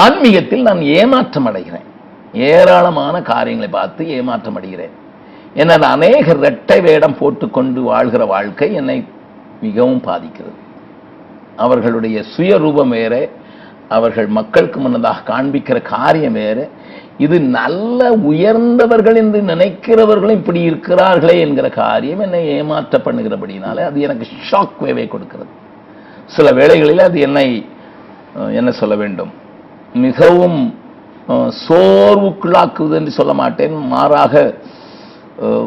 [0.00, 1.86] ஆன்மீகத்தில் நான் ஏமாற்றம் அடைகிறேன்.
[2.50, 4.94] ஏராளமான காரியங்களை பார்த்து ஏமாற்றம் அடைகிறேன்.
[5.54, 8.98] என அநேக இரட்டை வேடம் போட்டுக்கொண்டு வாழ்கிற வாழ்க்கை என்னை
[9.60, 10.58] மிகவும் பாதிக்கிறது.
[11.56, 13.14] அவர்களுடைய சுயரூபம் வேற
[13.96, 16.64] அவர்கள் மக்களுக்கு முன்னதாக காண்பிக்கிற காரியம் வேறு.
[17.24, 24.78] இது நல்ல உயர்ந்தவர்கள் என்று நினைக்கிறவர்களும் இப்படி இருக்கிறார்களே என்கிற காரியம் என்னை ஏமாற்ற பண்ணுகிறபடினாலே அது எனக்கு ஷாக்
[24.86, 25.50] வேவை கொடுக்கிறது.
[26.36, 27.46] சில வேளைகளில் அது என்னை
[28.58, 29.32] என்ன சொல்ல வேண்டும்?
[30.06, 30.60] மிகவும்
[31.66, 33.74] சோர்வுக்குள்ளாக்குவது என்று சொல்ல மாட்டேன்.
[33.94, 34.34] மாறாக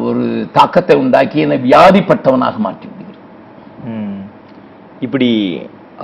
[0.08, 0.24] ஒரு
[0.56, 3.20] தாக்கத்தை உண்டாக்கி என்னை வியாதிப்பட்டவனாக மாற்றி விடுகிறது.
[5.06, 5.30] இப்படி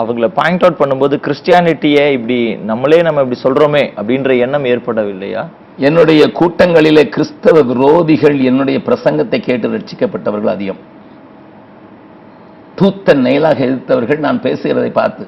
[0.01, 2.39] அவங்கள பாயிண்ட் அவுட் பண்ணும்போது கிறிஸ்டியானிட்டியை இப்படி
[2.71, 5.43] நம்மளே நம்ம இப்படி சொல்றோமே அப்படின்ற எண்ணம் ஏற்படவில்லையா?
[5.89, 10.81] என்னுடைய கூட்டங்களிலே கிறிஸ்தவ விரோதிகள் என்னுடைய பிரசங்கத்தை கேட்டு ரட்சிக்கப்பட்டவர்கள் அதிகம்.
[12.79, 15.25] தூத்த நெயிலாக எதிர்த்தவர்கள் நான் பேசுகிறதை பார்த்து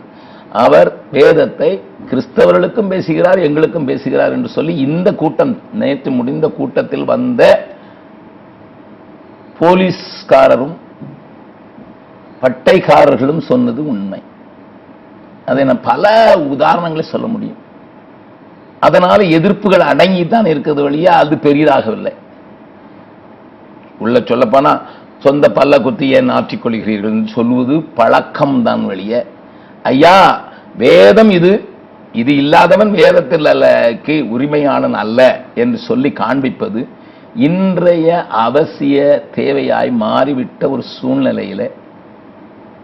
[0.62, 1.70] அவர் வேதத்தை
[2.10, 7.42] கிறிஸ்தவர்களுக்கும் பேசுகிறார் எங்களுக்கும் பேசுகிறார் என்று சொல்லி இந்த கூட்டம் நேற்று முடிந்த கூட்டத்தில் வந்த
[9.62, 10.76] போலீஸ்காரரும்
[12.42, 14.22] பட்டைக்காரர்களும் சொன்னது உண்மை.
[15.46, 17.60] அதை நான் பல உதாரணங்களை சொல்ல முடியும்.
[18.80, 22.12] அதனால எதிர்ப்புகள் அடங்கி தான் இருக்கிறது வழியா அது பெரிதாகவில்லை.
[23.98, 24.72] உள்ள சொல்லப்போனா
[25.18, 29.26] சொந்த பல்ல குத்தி ஏன் ஆற்றிக்கொள்கிறீர்கள் என்று சொல்வது பழக்கம்தான் வழிய.
[29.82, 30.16] ஐயா
[30.76, 31.52] வேதம் இது.
[32.12, 35.20] இது இல்லாதவன் வேதத்தில் அல்லக்கு உரிமையாளன் அல்ல
[35.54, 36.88] என்று சொல்லி காண்பிப்பது
[37.34, 38.96] இன்றைய அவசிய
[39.34, 41.66] தேவையாய் மாறிவிட்ட ஒரு சூழ்நிலையில்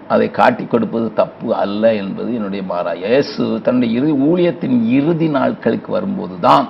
[0.09, 6.41] அதை காட்டிக் கொடுப்பது தப்பு அல்ல என்பது என்னுடைய மாறா இயேசு தன்னுடைய இறு ஊழியத்தின் இறுதி நாட்களுக்கு வரும்போது
[6.41, 6.69] தான்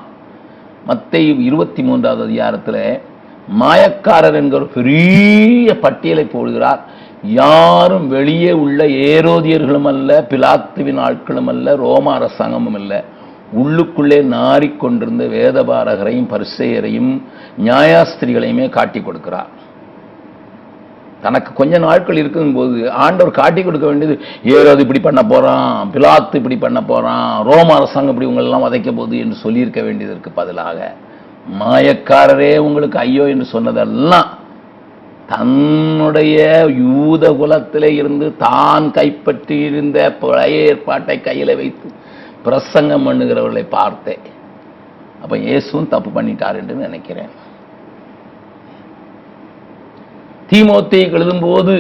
[0.87, 3.01] மத்தேயு இருபத்தி மூன்றாவது அதிகாரத்தில்
[3.61, 6.81] மாயக்காரர் என்கிற பெரிய பட்டியலை போடுகிறார்.
[7.23, 13.03] யாரும் வெளியே உள்ள ஏரோதியர்களும் அல்ல பிலாத்துவின் ஆட்களும் அல்ல ரோம அரசாங்கமும் இல்லை
[13.53, 17.13] உள்ளுக்குள்ளே நாறிக்கொண்டிருந்த வேதபாரகரையும் பரிசெயரையும்
[17.65, 19.51] நியாயாஸ்திரிகளையுமே காட்டி கொடுக்கிறார்.
[21.23, 24.15] தனக்கு கொஞ்ச நாட்கள் இருக்கும்போது ஆண்டவர் காட்டி கொடுக்க வேண்டியது
[24.55, 29.37] ஏரோது இப்படி பண்ண போறான் பிலாத்து இப்படி பண்ண போறான் ரோம அரசாங்கம் இப்படி உங்களெல்லாம் வதைக்க போகுது என்று
[29.45, 30.79] சொல்லியிருக்க வேண்டியதற்கு பதிலாக
[31.61, 34.29] மாயக்காரரே உங்களுக்கு ஐயோ என்று சொன்னதெல்லாம்
[35.27, 36.37] தன்னுடைய
[36.83, 41.88] யூத குலத்திலே இருந்து தான் கைப்பற்றியிருந்த பழைய ஏற்பாட்டை கையில வைத்து
[42.45, 44.25] பிரசங்கம் பண்ணுகிறவர்களை பார்த்தேன்
[45.23, 47.31] அப்ப இயேசுவும் தப்பு பண்ணிட்டார் என்று நினைக்கிறேன்.
[50.51, 51.73] தீமோத்தியை எழுதும்போது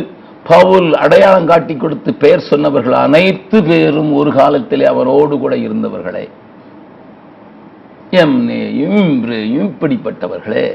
[0.50, 6.24] பவுல் அடையாளம் காட்டி கொடுத்து பெயர் சொன்னவர்கள் அனைத்து பேரும் ஒரு காலத்திலே அவரோடு கூட இருந்தவர்களே.
[8.22, 9.00] எம்னேயும்
[9.64, 10.68] இப்படிப்பட்டவர்களே.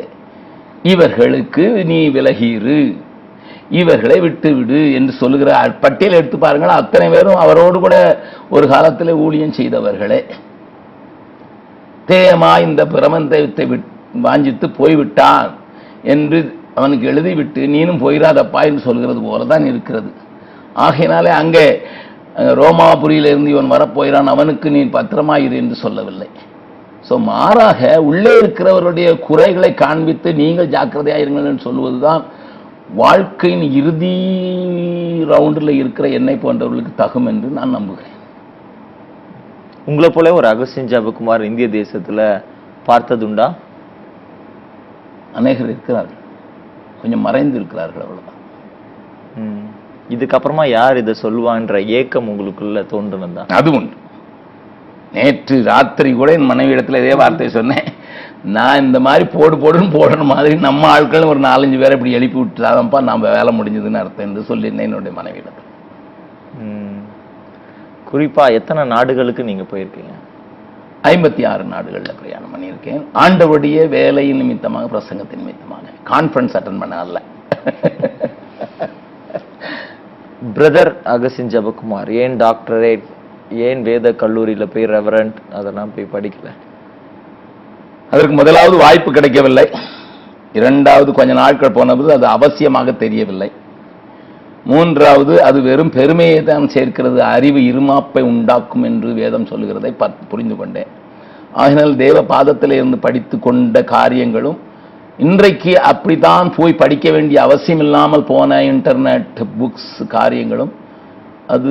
[0.93, 2.79] இவர்களுக்கு நீ விலகீரு.
[3.69, 7.95] இவர்களை விட்டு விடு என்று சொல்லுகிற பட்டியல் எடுத்து பாருங்கள் அத்தனை பேரும் அவரோடு கூட
[8.49, 10.19] ஒரு காலத்தில் ஊழியம் செய்தவர்களே.
[12.07, 13.89] தேமா இந்த பிரபந்தத்தை விட்-
[14.21, 15.49] வாஞ்சித்து போய்விட்டான்
[16.03, 16.39] என்று
[16.75, 20.11] அவனுக்கு எழுதிவிட்டு நீனும் போயிடாதப்பா என்று சொல்கிறது போலதான் இருக்கிறது.
[20.73, 21.81] ஆகையினாலே அங்கே
[22.35, 24.25] அஹ், ரோமாபுரியிலிருந்து இவன் வரப்போகிறான்.
[24.25, 26.27] அவனுக்கு நீ பத்திரமாயிரு என்று சொல்லவில்லை.
[27.09, 32.23] ஸோ மாறாக உள்ளே இருக்கிறவருடைய குறைகளை காண்பித்து நீங்கள் ஜாக்கிரதையாயிருங்கள் என்று சொல்லுவதுதான்
[32.95, 34.37] வாழ்க்கையின் இறுதி
[35.29, 38.11] ரவுண்டில் இருக்கிற என்னை போன்றவர்களுக்கு தகும் என்று நான் நம்புகிறேன்.
[39.85, 42.43] உங்களை போல ஒரு அகஸ்டின் ஜபகுமார் இந்திய தேசத்துல
[42.87, 43.55] பார்த்ததுண்டா?
[45.33, 46.15] அநேகர் இருக்கிறார்கள்.
[47.01, 48.41] கொஞ்சம் மறைந்து இருக்கிறார்கள் அவ்வளவுதான்.
[49.35, 49.71] ம்.
[50.09, 53.51] இதுக்கப்புறமா யார் இதை சொல்லுவான்ற ஏக்கம் உங்களுக்குள்ள தோன்றுனதா?
[53.51, 53.95] அது உண்டு.
[55.13, 57.92] நேற்று ராத்திரி கூட என் மனைவி இடத்துல இதே வார்த்தை சொன்னேன்.
[58.43, 62.99] நான் இந்த மாதிரி போடு போடுன்னு போடணும் மாதிரி நம்ம ஆட்கள் ஒரு நாலஞ்சு பேரை இப்படி எழுப்பி விட்டுறாதப்பா
[63.03, 65.69] நம்ம வேலை முடிஞ்சதுன்னு அர்த்தம் என்று சொல்லியிருந்தேன் என்னுடைய மனைவி இடத்துல
[66.63, 66.99] ம்.
[68.09, 70.13] குறிப்பா எத்தனை நாடுகளுக்கு நீங்க போயிருக்கீங்க?
[71.03, 72.99] ஐம்பத்தி ஆறு நாடுகளில் பிரயாணம் பண்ணியிருக்கேன்.
[73.21, 75.87] ஆண்டவருடைய வேலையின் நிமித்தமாக பிரசங்கத்தின் நிமித்தமாக.
[76.11, 77.17] கான்ஃபரன்ஸ் அட்டன் பண்ண அல்ல
[80.55, 83.05] பிரதர் அகஸ்டின் ஜபகுமார் ஏன் டாக்டரேட்
[83.65, 86.49] ஏன் வேத கல்லூரியில போய் ரெவரண்ட் அதெல்லாம் போய் படிக்கல.
[88.13, 89.69] அதற்கு முதலாவது வாய்ப்பு கிடைக்கவில்லை.
[90.53, 93.51] இரண்டாவது கொஞ்ச நாட்கள் போனபோது அது அவசியமாக தெரியவில்லை.
[94.65, 100.87] மூன்றாவது அது வெறும் பெருமையை தான் சேர்க்கிறது அறிவு இருமாப்பை உண்டாக்கும் என்று வேதம் சொல்லுகிறதை பத்- புரிந்து கொண்டேன்.
[101.55, 104.57] ஆகினால் தேவ பாதத்தில் இருந்து படித்து கொண்ட காரியங்களும்
[105.17, 110.73] இன்றைக்கு அப்படித்தான் போய் படிக்க வேண்டிய அவசியம் இல்லாமல் போன இன்டர்நெட் புக்ஸ் காரியங்களும்
[111.47, 111.69] அது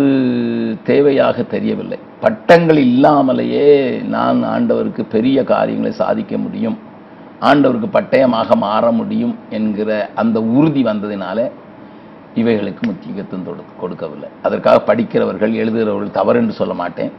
[0.87, 1.99] தேவையாக தெரியவில்லை.
[2.23, 3.69] பட்டங்கள் இல்லாமலேயே
[4.15, 6.77] நான் ஆண்டவருக்கு பெரிய காரியங்களை சாதிக்க முடியும்
[7.51, 9.91] ஆண்டவருக்கு பட்டயமாக மாற முடியும் என்கிற
[10.23, 11.39] அந்த உறுதி வந்ததினால
[12.41, 14.29] இவைகளுக்கு முக்கியத்துவம் கொடுக்கவில்லை.
[14.43, 17.13] அதற்காக படிக்கிறவர்கள் எழுதுகிறவர்கள் தவறு என்று சொல்ல மாட்டேன்.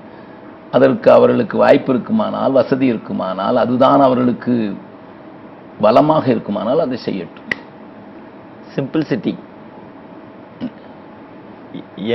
[0.76, 4.56] அதற்கு அவர்களுக்கு வாய்ப்பு இருக்குமானால் வசதி இருக்குமானால் அதுதான் அவர்களுக்கு
[5.86, 7.52] வளமாக இருக்குமானால் அதை செய்யட்டும்.
[8.76, 9.34] சிம்பிள்சிட்டி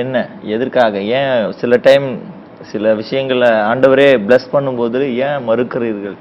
[0.01, 0.17] என்ன?
[0.55, 1.01] எதற்காக?
[1.19, 2.09] ஏன் சில டைம்
[2.71, 6.17] சில விஷயங்களை ஆண்டவரே பிளஸ் பண்ணும்போது ஏன் மறுக்கிறீர்கள்?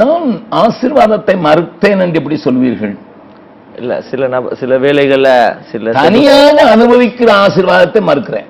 [0.00, 0.28] நான்
[0.62, 2.94] ஆசீர்வாதத்தை மறுத்தேன் என்று எப்படி சொல்வீர்கள்?
[3.80, 5.30] இல்ல சில நப சில வேலைகள்ல
[5.72, 8.48] சில தனியாக அனுபவிக்கிற ஆசீர்வாதத்தை மறுக்கிறேன்.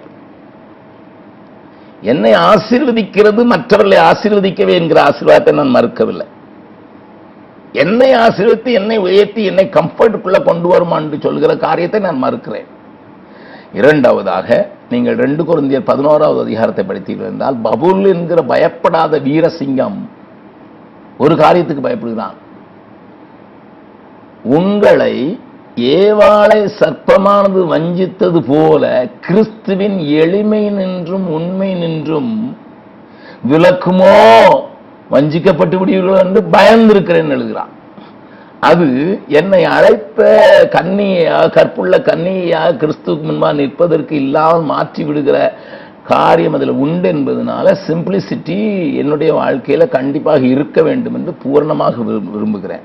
[2.12, 6.26] என்னை ஆசீர்வதிக்கிறது மற்றவர்களை ஆசீர்வதிக்கவே என்கிற ஆசீர்வாதத்தை நான் மறுக்கவில்லை.
[7.82, 12.68] என்னை ஆசீர்வதித்து என்னை உயர்த்தி என்னை கம்ஃபர்ட்டுக்குள்ள கொண்டு வருமா என்று சொல்கிற காரியத்தை நான் மறுக்கிறேன்.
[13.80, 14.48] இரண்டாவதாக
[14.90, 19.98] நீங்கள் ரெண்டு குருந்தியர் பதினோராவது அதிகாரத்தை படித்திருந்தால் பபுல் என்கிற பயப்படாத வீரசிங்கம்
[21.22, 22.36] ஒரு காரியத்துக்கு பயப்படுகிறான்.
[24.58, 25.14] உங்களை
[25.76, 28.82] ஏவாளை சர்ப்பமானது வஞ்சித்தது போல
[29.26, 32.32] கிறிஸ்துவின் எளிமை நின்றும் உண்மை நின்றும்
[33.50, 34.14] விளக்குமோ?
[35.10, 37.72] வஞ்சிக்கப்பட்டு விடுவீர்களோ என்று பயந்திருக்கிறேன் எழுதுகிறான்.
[38.66, 38.86] அது
[39.38, 40.20] என்னை அழைத்த
[40.74, 45.38] கன்னியா கற்புள்ள கன்னியாக கிறிஸ்துக்கு முன்பா நிற்பதற்கு இல்லாமல் மாற்றி விடுகிற
[46.12, 48.58] காரியம் அதில் உண்டு என்பதனால சிம்பிளிசிட்டி
[49.02, 52.84] என்னுடைய வாழ்க்கையில் கண்டிப்பாக இருக்க வேண்டும் என்று பூரணமாக விரும்புகிறேன்.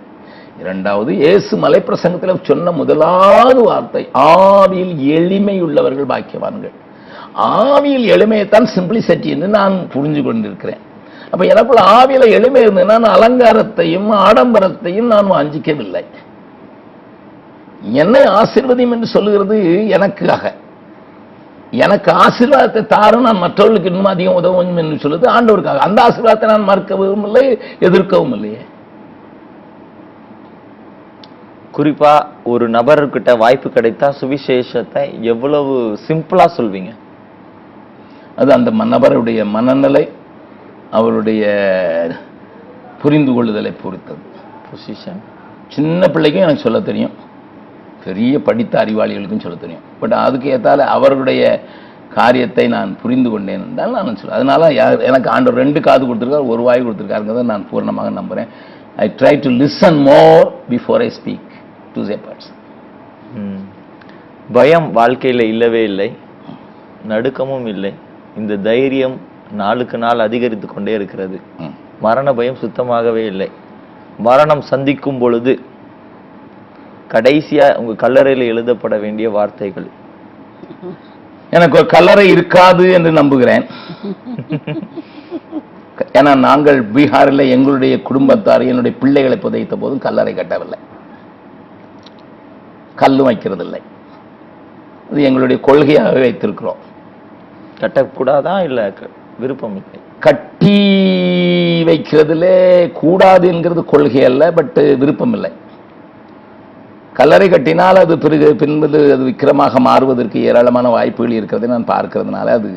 [0.62, 6.76] இரண்டாவது இயேசு மலைப்பிரசங்கத்தில் சொன்ன முதலாவது வார்த்தை ஆவியில் எளிமை உள்ளவர்கள் பாக்கியவான்கள்.
[7.63, 10.82] ஆவியில் எளிமையைத்தான் சிம்பிளிசிட்டி என்று நான் புரிஞ்சு கொண்டிருக்கிறேன்.
[11.32, 16.04] அப்ப எனக்குள்ள ஆவியில எளிமை இருந்ததுன்னா நான் அலங்காரத்தையும் ஆடம்பரத்தையும் நான் வாஞ்சிக்கவில்லை.
[18.02, 20.54] என்னை ஆசீர்வதியும் என்று சொல்லுகிறது எனக்காக.
[21.72, 25.78] எனக்கு ஆசீர்வாதத்தை தாரும் நான் மற்றவர்களுக்கு இன்னும் அதிகம் உதவும் என்று சொல்லுது ஆண்டவருக்காக.
[25.78, 27.46] அந்த ஆசீர்வாதத்தை நான் மறுக்கவும் இல்லை
[27.80, 28.62] எதிர்க்கவும் இல்லையே.
[31.78, 32.13] குறிப்பா
[32.44, 36.91] ஒரு நபர்கிட்ட வாய்ப்பு கிடைத்தா சுவிசேஷத்தை எவ்வளவு சிம்பிளா சொல்வீங்க?
[38.36, 40.04] அது அந்த நபருடைய மனநிலை
[40.97, 41.43] அவருடைய
[43.01, 44.23] புரிந்து கொள்ளுதலை பொறுத்தது.
[44.65, 45.21] பொசிஷன்
[45.75, 47.13] சின்ன பிள்ளைக்கும் எனக்கு சொல்ல தெரியும்.
[48.06, 49.86] பெரிய படித்த அறிவாளிகளுக்கும் சொல்ல தெரியும்.
[50.01, 51.41] பட் அதுக்கு ஏற்றால அவர்களுடைய
[52.17, 56.63] காரியத்தை நான் புரிந்து கொண்டேன் என்றால் நான் சொல்ல அதனால யார் எனக்கு ஆண்டவர் ரெண்டு காது கொடுத்துருக்காரு ஒரு
[56.67, 58.49] வாய் கொடுத்துருக்காருங்கிறத நான் பூர்ணமாக நம்புகிறேன்
[59.06, 61.54] I try to listen more before I speak
[61.95, 62.60] to say person
[64.56, 66.08] பயம் வாழ்க்கையில் இல்லவே இல்லை.
[67.12, 67.91] நடுக்கமும் இல்லை.
[68.39, 69.15] இந்த தைரியம்
[69.52, 71.40] நாளுக்கு நாள் அதிகரித்து கொண்டே இருக்கிறது
[72.02, 73.52] மரண பயம் சுத்தமாகவே இல்லை.
[74.18, 75.60] மரணம் சந்திக்கும் பொழுது
[77.10, 79.88] கடைசியா உங்க கல்லறையில எழுதப்பட வேண்டிய வார்த்தைகள்.
[81.50, 83.66] எனக்கு ஒரு கல்லறை இருக்காது என்று நம்புகிறேன்.
[86.14, 90.80] ஏன்னா நாங்கள் பீகாரில் எங்களுடைய குடும்பத்தார் என்னுடைய பிள்ளைகளை புதைத்த போதும் கல்லறை கட்டவில்லை.
[92.96, 93.82] கல்லும் வைக்கிறதில்லை.
[95.12, 96.80] அது எங்களுடைய கொள்கையாகவே வைத்திருக்கிறோம்.
[97.80, 98.94] கட்டக்கூடாதா இல்ல
[99.43, 100.77] விருப்பம் இல்லை கட்டி
[101.89, 102.56] வைக்கிறதுலே
[103.01, 105.51] கூடாது என்கிறது கொள்கை அல்ல பட் விருப்பம் இல்லை
[107.19, 112.69] கல்லறை கட்டினால் அது பிறகு பின்பது அது விக்கிரமாக மாறுவதற்கு ஏராளமான வாய்ப்புகள் இருக்கிறதை நான் பார்க்கறதுனால அது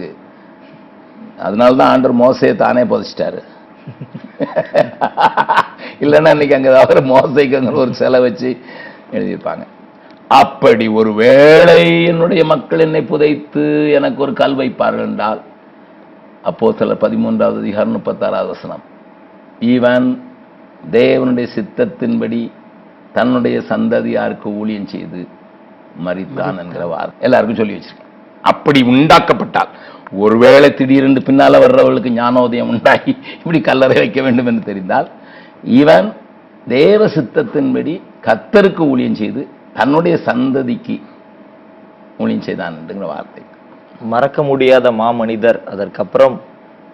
[1.46, 3.40] அதனால தான் ஆண்டர் மோசையை தானே புதைச்சிட்டாரு.
[6.04, 8.50] இல்லைன்னா இன்னைக்கு அங்கே ஏதாவது மோசைக்குங்கிற ஒரு செலை வச்சு
[9.16, 9.64] எழுதியிருப்பாங்க.
[10.42, 13.64] அப்படி ஒரு வேளை என்னுடைய மக்கள் என்னை புதைத்து
[13.98, 15.40] எனக்கு ஒரு கல் வைப்பார்கள் என்றால்
[16.48, 18.82] அப்போ சில பதிமூன்றாவது அதிகாரம் முப்பத்தாறாவது வசனம்.
[19.60, 20.06] ஈவன்
[20.96, 22.40] தேவனுடைய சித்தத்தின்படி
[23.12, 25.20] தன்னுடைய சந்ததியாருக்கு ஊழியம் செய்து
[26.06, 27.20] மரித்தான் என்கிற வார்த்தை.
[27.20, 28.10] எல்லாருக்கும் சொல்லி வச்சிருக்கேன்.
[28.42, 29.70] அப்படி உண்டாக்கப்பட்டால்
[30.24, 35.08] ஒருவேளை திடீரென்று பின்னால வர்றவர்களுக்கு ஞானோதயம் உண்டாகி இப்படி கல்லறை வைக்க வேண்டும் என்று தெரிந்தால்
[35.80, 36.08] இவன்
[36.76, 37.94] தேவ சித்தத்தின்படி
[38.28, 39.42] கத்தருக்கு ஊழியம் செய்து
[39.78, 40.96] தன்னுடைய சந்ததிக்கு
[42.18, 43.42] ஊழியம் செய்தான் என்கிற வார்த்தை.
[44.00, 45.64] மறக்க முடியாத மாமனிதர்.
[45.64, 46.40] அதற்கப்புறம்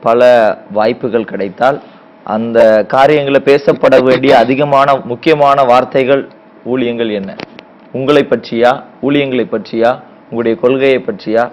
[0.01, 0.29] பல
[0.73, 1.81] வாய்ப்புகள் கிடைத்தால்
[2.25, 6.29] அந்த காரியங்களை பேசப்பட வேண்டிய அதிகமான முக்கியமான வார்த்தைகள்
[6.67, 7.37] ஊழியங்கள் என்ன?
[7.93, 8.83] உங்களை பற்றியா?
[9.03, 10.01] ஊழியங்களை பற்றியா?
[10.23, 11.51] உங்களுடைய கொள்கையை பற்றியா?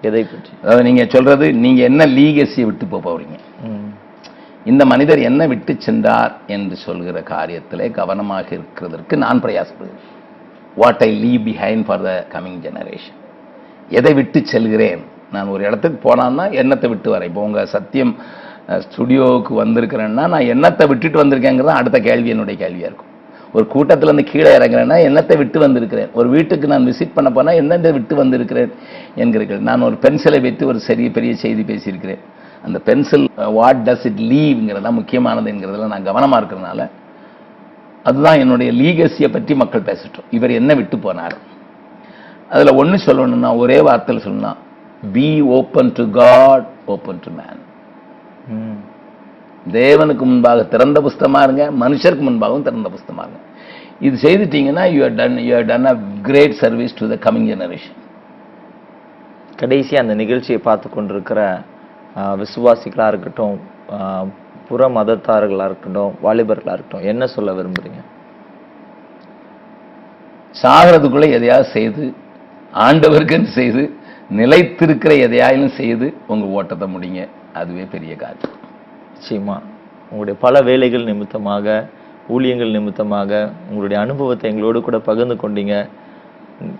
[0.00, 0.50] எதை பற்றி?
[0.62, 3.38] அதாவது நீங்க சொல்றது நீங்க என்ன லீகசியை விட்டு போக போறீங்க?
[3.62, 3.94] ம்.
[4.64, 10.12] இந்த மனிதர் என்ன விட்டு சென்றார் என்று சொல்கிற காரியத்திலே கவனமாக இருக்கிறதற்கு நான் பிரயாசப்படுகிறேன்.
[10.74, 13.22] What I leave behind for the coming generation
[14.00, 15.00] எதை விட்டு செல்கிறேன்?
[15.34, 17.30] நான் ஒரு இடத்துக்கு போனான்னா எண்ணத்தை விட்டு வரேன்?
[17.30, 18.12] இப்போ உங்கள் சத்தியம்
[18.84, 23.10] ஸ்டுடியோவுக்கு வந்திருக்கிறேன்னா நான் எண்ணத்தை விட்டுட்டு வந்திருக்கேங்கிறது அடுத்த கேள்வி என்னுடைய கேள்வியாக இருக்கும்.
[23.56, 26.08] ஒரு கூட்டத்துல இருந்து கீழே இறங்குறேன்னா எண்ணத்தை விட்டு வந்திருக்கிறேன்?
[26.18, 28.72] ஒரு வீட்டுக்கு நான் விசிட் பண்ண போனால் என்னென்ன விட்டு வந்திருக்கிறேன்?
[29.22, 29.60] என்கிறீர்கள்.
[29.68, 32.22] நான் ஒரு பென்சிலை வைத்து ஒரு சரிய பெரிய செய்தி பேசியிருக்கிறேன்.
[32.66, 33.26] அந்த பென்சில்
[33.58, 36.88] வாட் டஸ் இட் லீவ்ங்கிறதான் முக்கியமானது என்கிறதுல நான் கவனமாக இருக்கிறதுனால
[38.10, 40.28] அதுதான் என்னுடைய லீகசியை பற்றி மக்கள் பேசிட்டோம்.
[40.36, 41.36] இவர் என்ன விட்டு போனார்.
[42.48, 44.52] அதுல ஒண்ணு சொல்லணும்னா ஒரே வார்த்தையில் சொல்லணும்னா
[45.14, 47.60] be open to God open to man.
[49.74, 53.40] தேவனுக்கு முன்பாக திறந்த புஸ்தமா இருங்க மனுஷருக்கு முன்பாகவும் திறந்த புஸ்தமா இருங்க.
[54.00, 55.94] இது செய்துட்டீங்கன்னா you done you done a
[56.26, 58.00] great service to the coming generation
[59.58, 61.40] கடைசியா அந்த நிகழ்ச்சியை பார்த்து கொண்டிருக்கிற
[62.16, 63.54] ஆஹ், விசுவாசிகளா இருக்கட்டும்
[64.68, 68.00] புற மதத்தார்களா இருக்கட்டும் வாலிபர்களா இருக்கட்டும் என்ன சொல்ல விரும்புறீங்க?
[70.54, 72.04] சாகிறதுக்குள்ள எதையாவது செய்து
[72.74, 73.82] ஆண்டவருக்குன்னு செய்து
[74.38, 77.28] நிலைத்திருக்கிற எதையாயிலும் செய்து உங்க ஓட்டத்தை முடிங்க.
[77.52, 78.54] அதுவே பெரிய காரியம்.
[79.14, 79.56] நிச்சயமா.
[80.10, 81.86] உங்களுடைய பல வேலைகள் நிமித்தமாக
[82.28, 85.88] ஊழியங்கள் நிமித்தமாக உங்களுடைய அனுபவத்தை எங்களோடு கூட பகிர்ந்து கொண்டீங்க.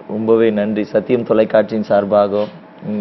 [0.08, 0.84] ரொம்பவே நன்றி.
[0.84, 2.44] சத்தியம் தொலைக்காட்சியின் சார்பாக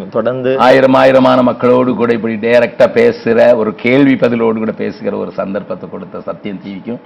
[0.09, 5.89] தொடர்ந்து ஆயிரம் ஆயிரமான மக்களோடு கூட இப்படி டைரக்டா பேசுற ஒரு கேள்வி பதிலோடு கூட பேசுகிற ஒரு சந்தர்ப்பத்தை
[5.89, 7.01] கொடுத்த சத்தியம் டிவிக்கும்.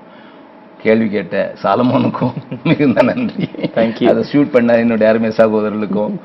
[0.83, 3.45] கேள்வி கேட்ட சாலமோனுக்கும் மிகுந்த நன்றி.
[3.77, 4.09] Thank you.
[4.09, 6.15] அதை ஷூட் பண்ண என்னுடைய அருமை சகோதரர்களுக்கும்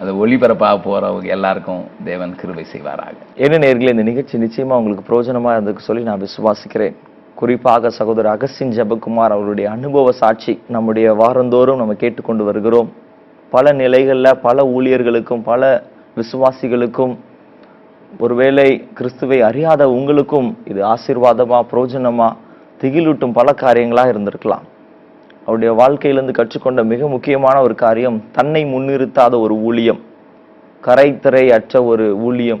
[0.00, 3.16] அதை ஒளிபரப்பாக போறவங்க எல்லாருக்கும் தேவன் கிருபை செய்வாராக.
[3.44, 6.96] என்ன நேர்களே இந்த நிகழ்ச்சி நிச்சயமா உங்களுக்கு பிரயோஜனமா இருந்திருக்கு சொல்லி நான் விசுவாசிக்கிறேன்.
[7.34, 12.90] குறிப்பாக சகோதரர் அகஸ்டின் ஜெபக்குமார் அவருடைய அனுபவ சாட்சி நம்முடைய வாரந்தோறும் நம்ம கேட்டுக்கொண்டு வருகிறோம்.
[13.50, 15.62] பல நிலைகள்ல பல ஊழியர்களுக்கும் பல
[16.16, 17.14] விசுவாசிகளுக்கும்
[18.24, 22.28] ஒருவேளை கிறிஸ்துவை அறியாத உங்களுக்கும் இது ஆசீர்வாதமா பிரயோஜனமா
[22.80, 24.64] திகிலூட்டும் பல காரியங்களாக இருந்திருக்கலாம்.
[25.42, 30.00] அவருடைய வாழ்க்கையிலிருந்து கற்றுக்கொண்ட மிக முக்கியமான ஒரு காரியம் தன்னை முன்னிறுத்தாத ஒரு ஊழியம்.
[30.82, 32.60] கரைத்திரை அற்ற ஒரு ஊழியம்.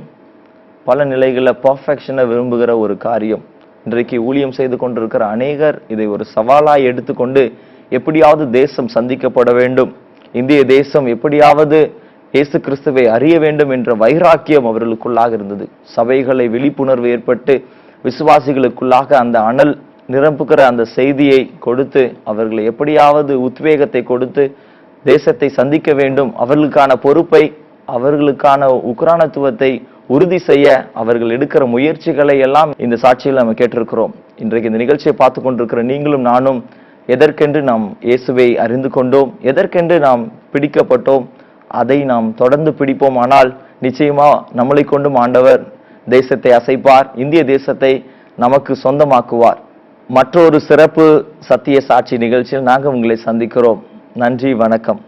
[0.84, 3.44] பல நிலைகளில் பர்ஃபெக்ஷனை விரும்புகிற ஒரு காரியம்.
[3.84, 7.52] இன்றைக்கு ஊழியம் செய்து கொண்டிருக்கிற அநேகர் இதை ஒரு சவாலாய் எடுத்துக்கொண்டு
[7.88, 9.94] எப்படியாவது தேசம் சந்திக்கப்பட வேண்டும்.
[10.32, 11.92] இந்திய தேசம் எப்படியாவது
[12.32, 15.68] இயேசு கிறிஸ்துவை அறிய வேண்டும் என்ற வைராக்கியம் அவர்களுக்குள்ளாக இருந்தது.
[15.96, 17.64] சபைகளை விழிப்புணர்வு ஏற்பட்டு
[18.02, 24.44] விசுவாசிகளுக்குள்ளாக அந்த அனல் நிரம்புகிற அந்த செய்தியை கொடுத்து அவர்களை எப்படியாவது உத்வேகத்தை கொடுத்து
[25.04, 26.30] தேசத்தை சந்திக்க வேண்டும்.
[26.42, 27.42] அவர்களுக்கான பொறுப்பை
[27.96, 29.70] அவர்களுக்கான உக்ரானத்துவத்தை
[30.14, 30.66] உறுதி செய்ய
[31.00, 34.12] அவர்கள் எடுக்கிற முயற்சிகளை எல்லாம் இந்த சாட்சியில் நம்ம கேட்டிருக்கிறோம்.
[34.44, 36.60] இன்றைக்கு இந்த நிகழ்ச்சியை பார்த்து கொண்டிருக்கிற நீங்களும் நானும்
[37.14, 41.26] எதற்கென்று நாம் இயேசுவை அறிந்து கொண்டோம் எதற்கென்று நாம் பிடிக்கப்பட்டோம்
[41.80, 43.18] அதை நாம் தொடர்ந்து பிடிப்போம்.
[43.24, 43.50] ஆனால்
[43.86, 45.62] நிச்சயமா நம்மளை கொண்டும் ஆண்டவர்
[46.06, 47.92] தேசத்தை அசைப்பார் இந்திய தேசத்தை
[48.44, 49.60] நமக்கு சொந்தமாக்குவார்.
[50.08, 53.78] மற்றொரு சிறப்பு சத்திய சாட்சி நிகழ்ச்சியில் நாங்கள் உங்களை சந்திக்கிறோம்.
[54.14, 55.00] நன்றி வணக்கம்.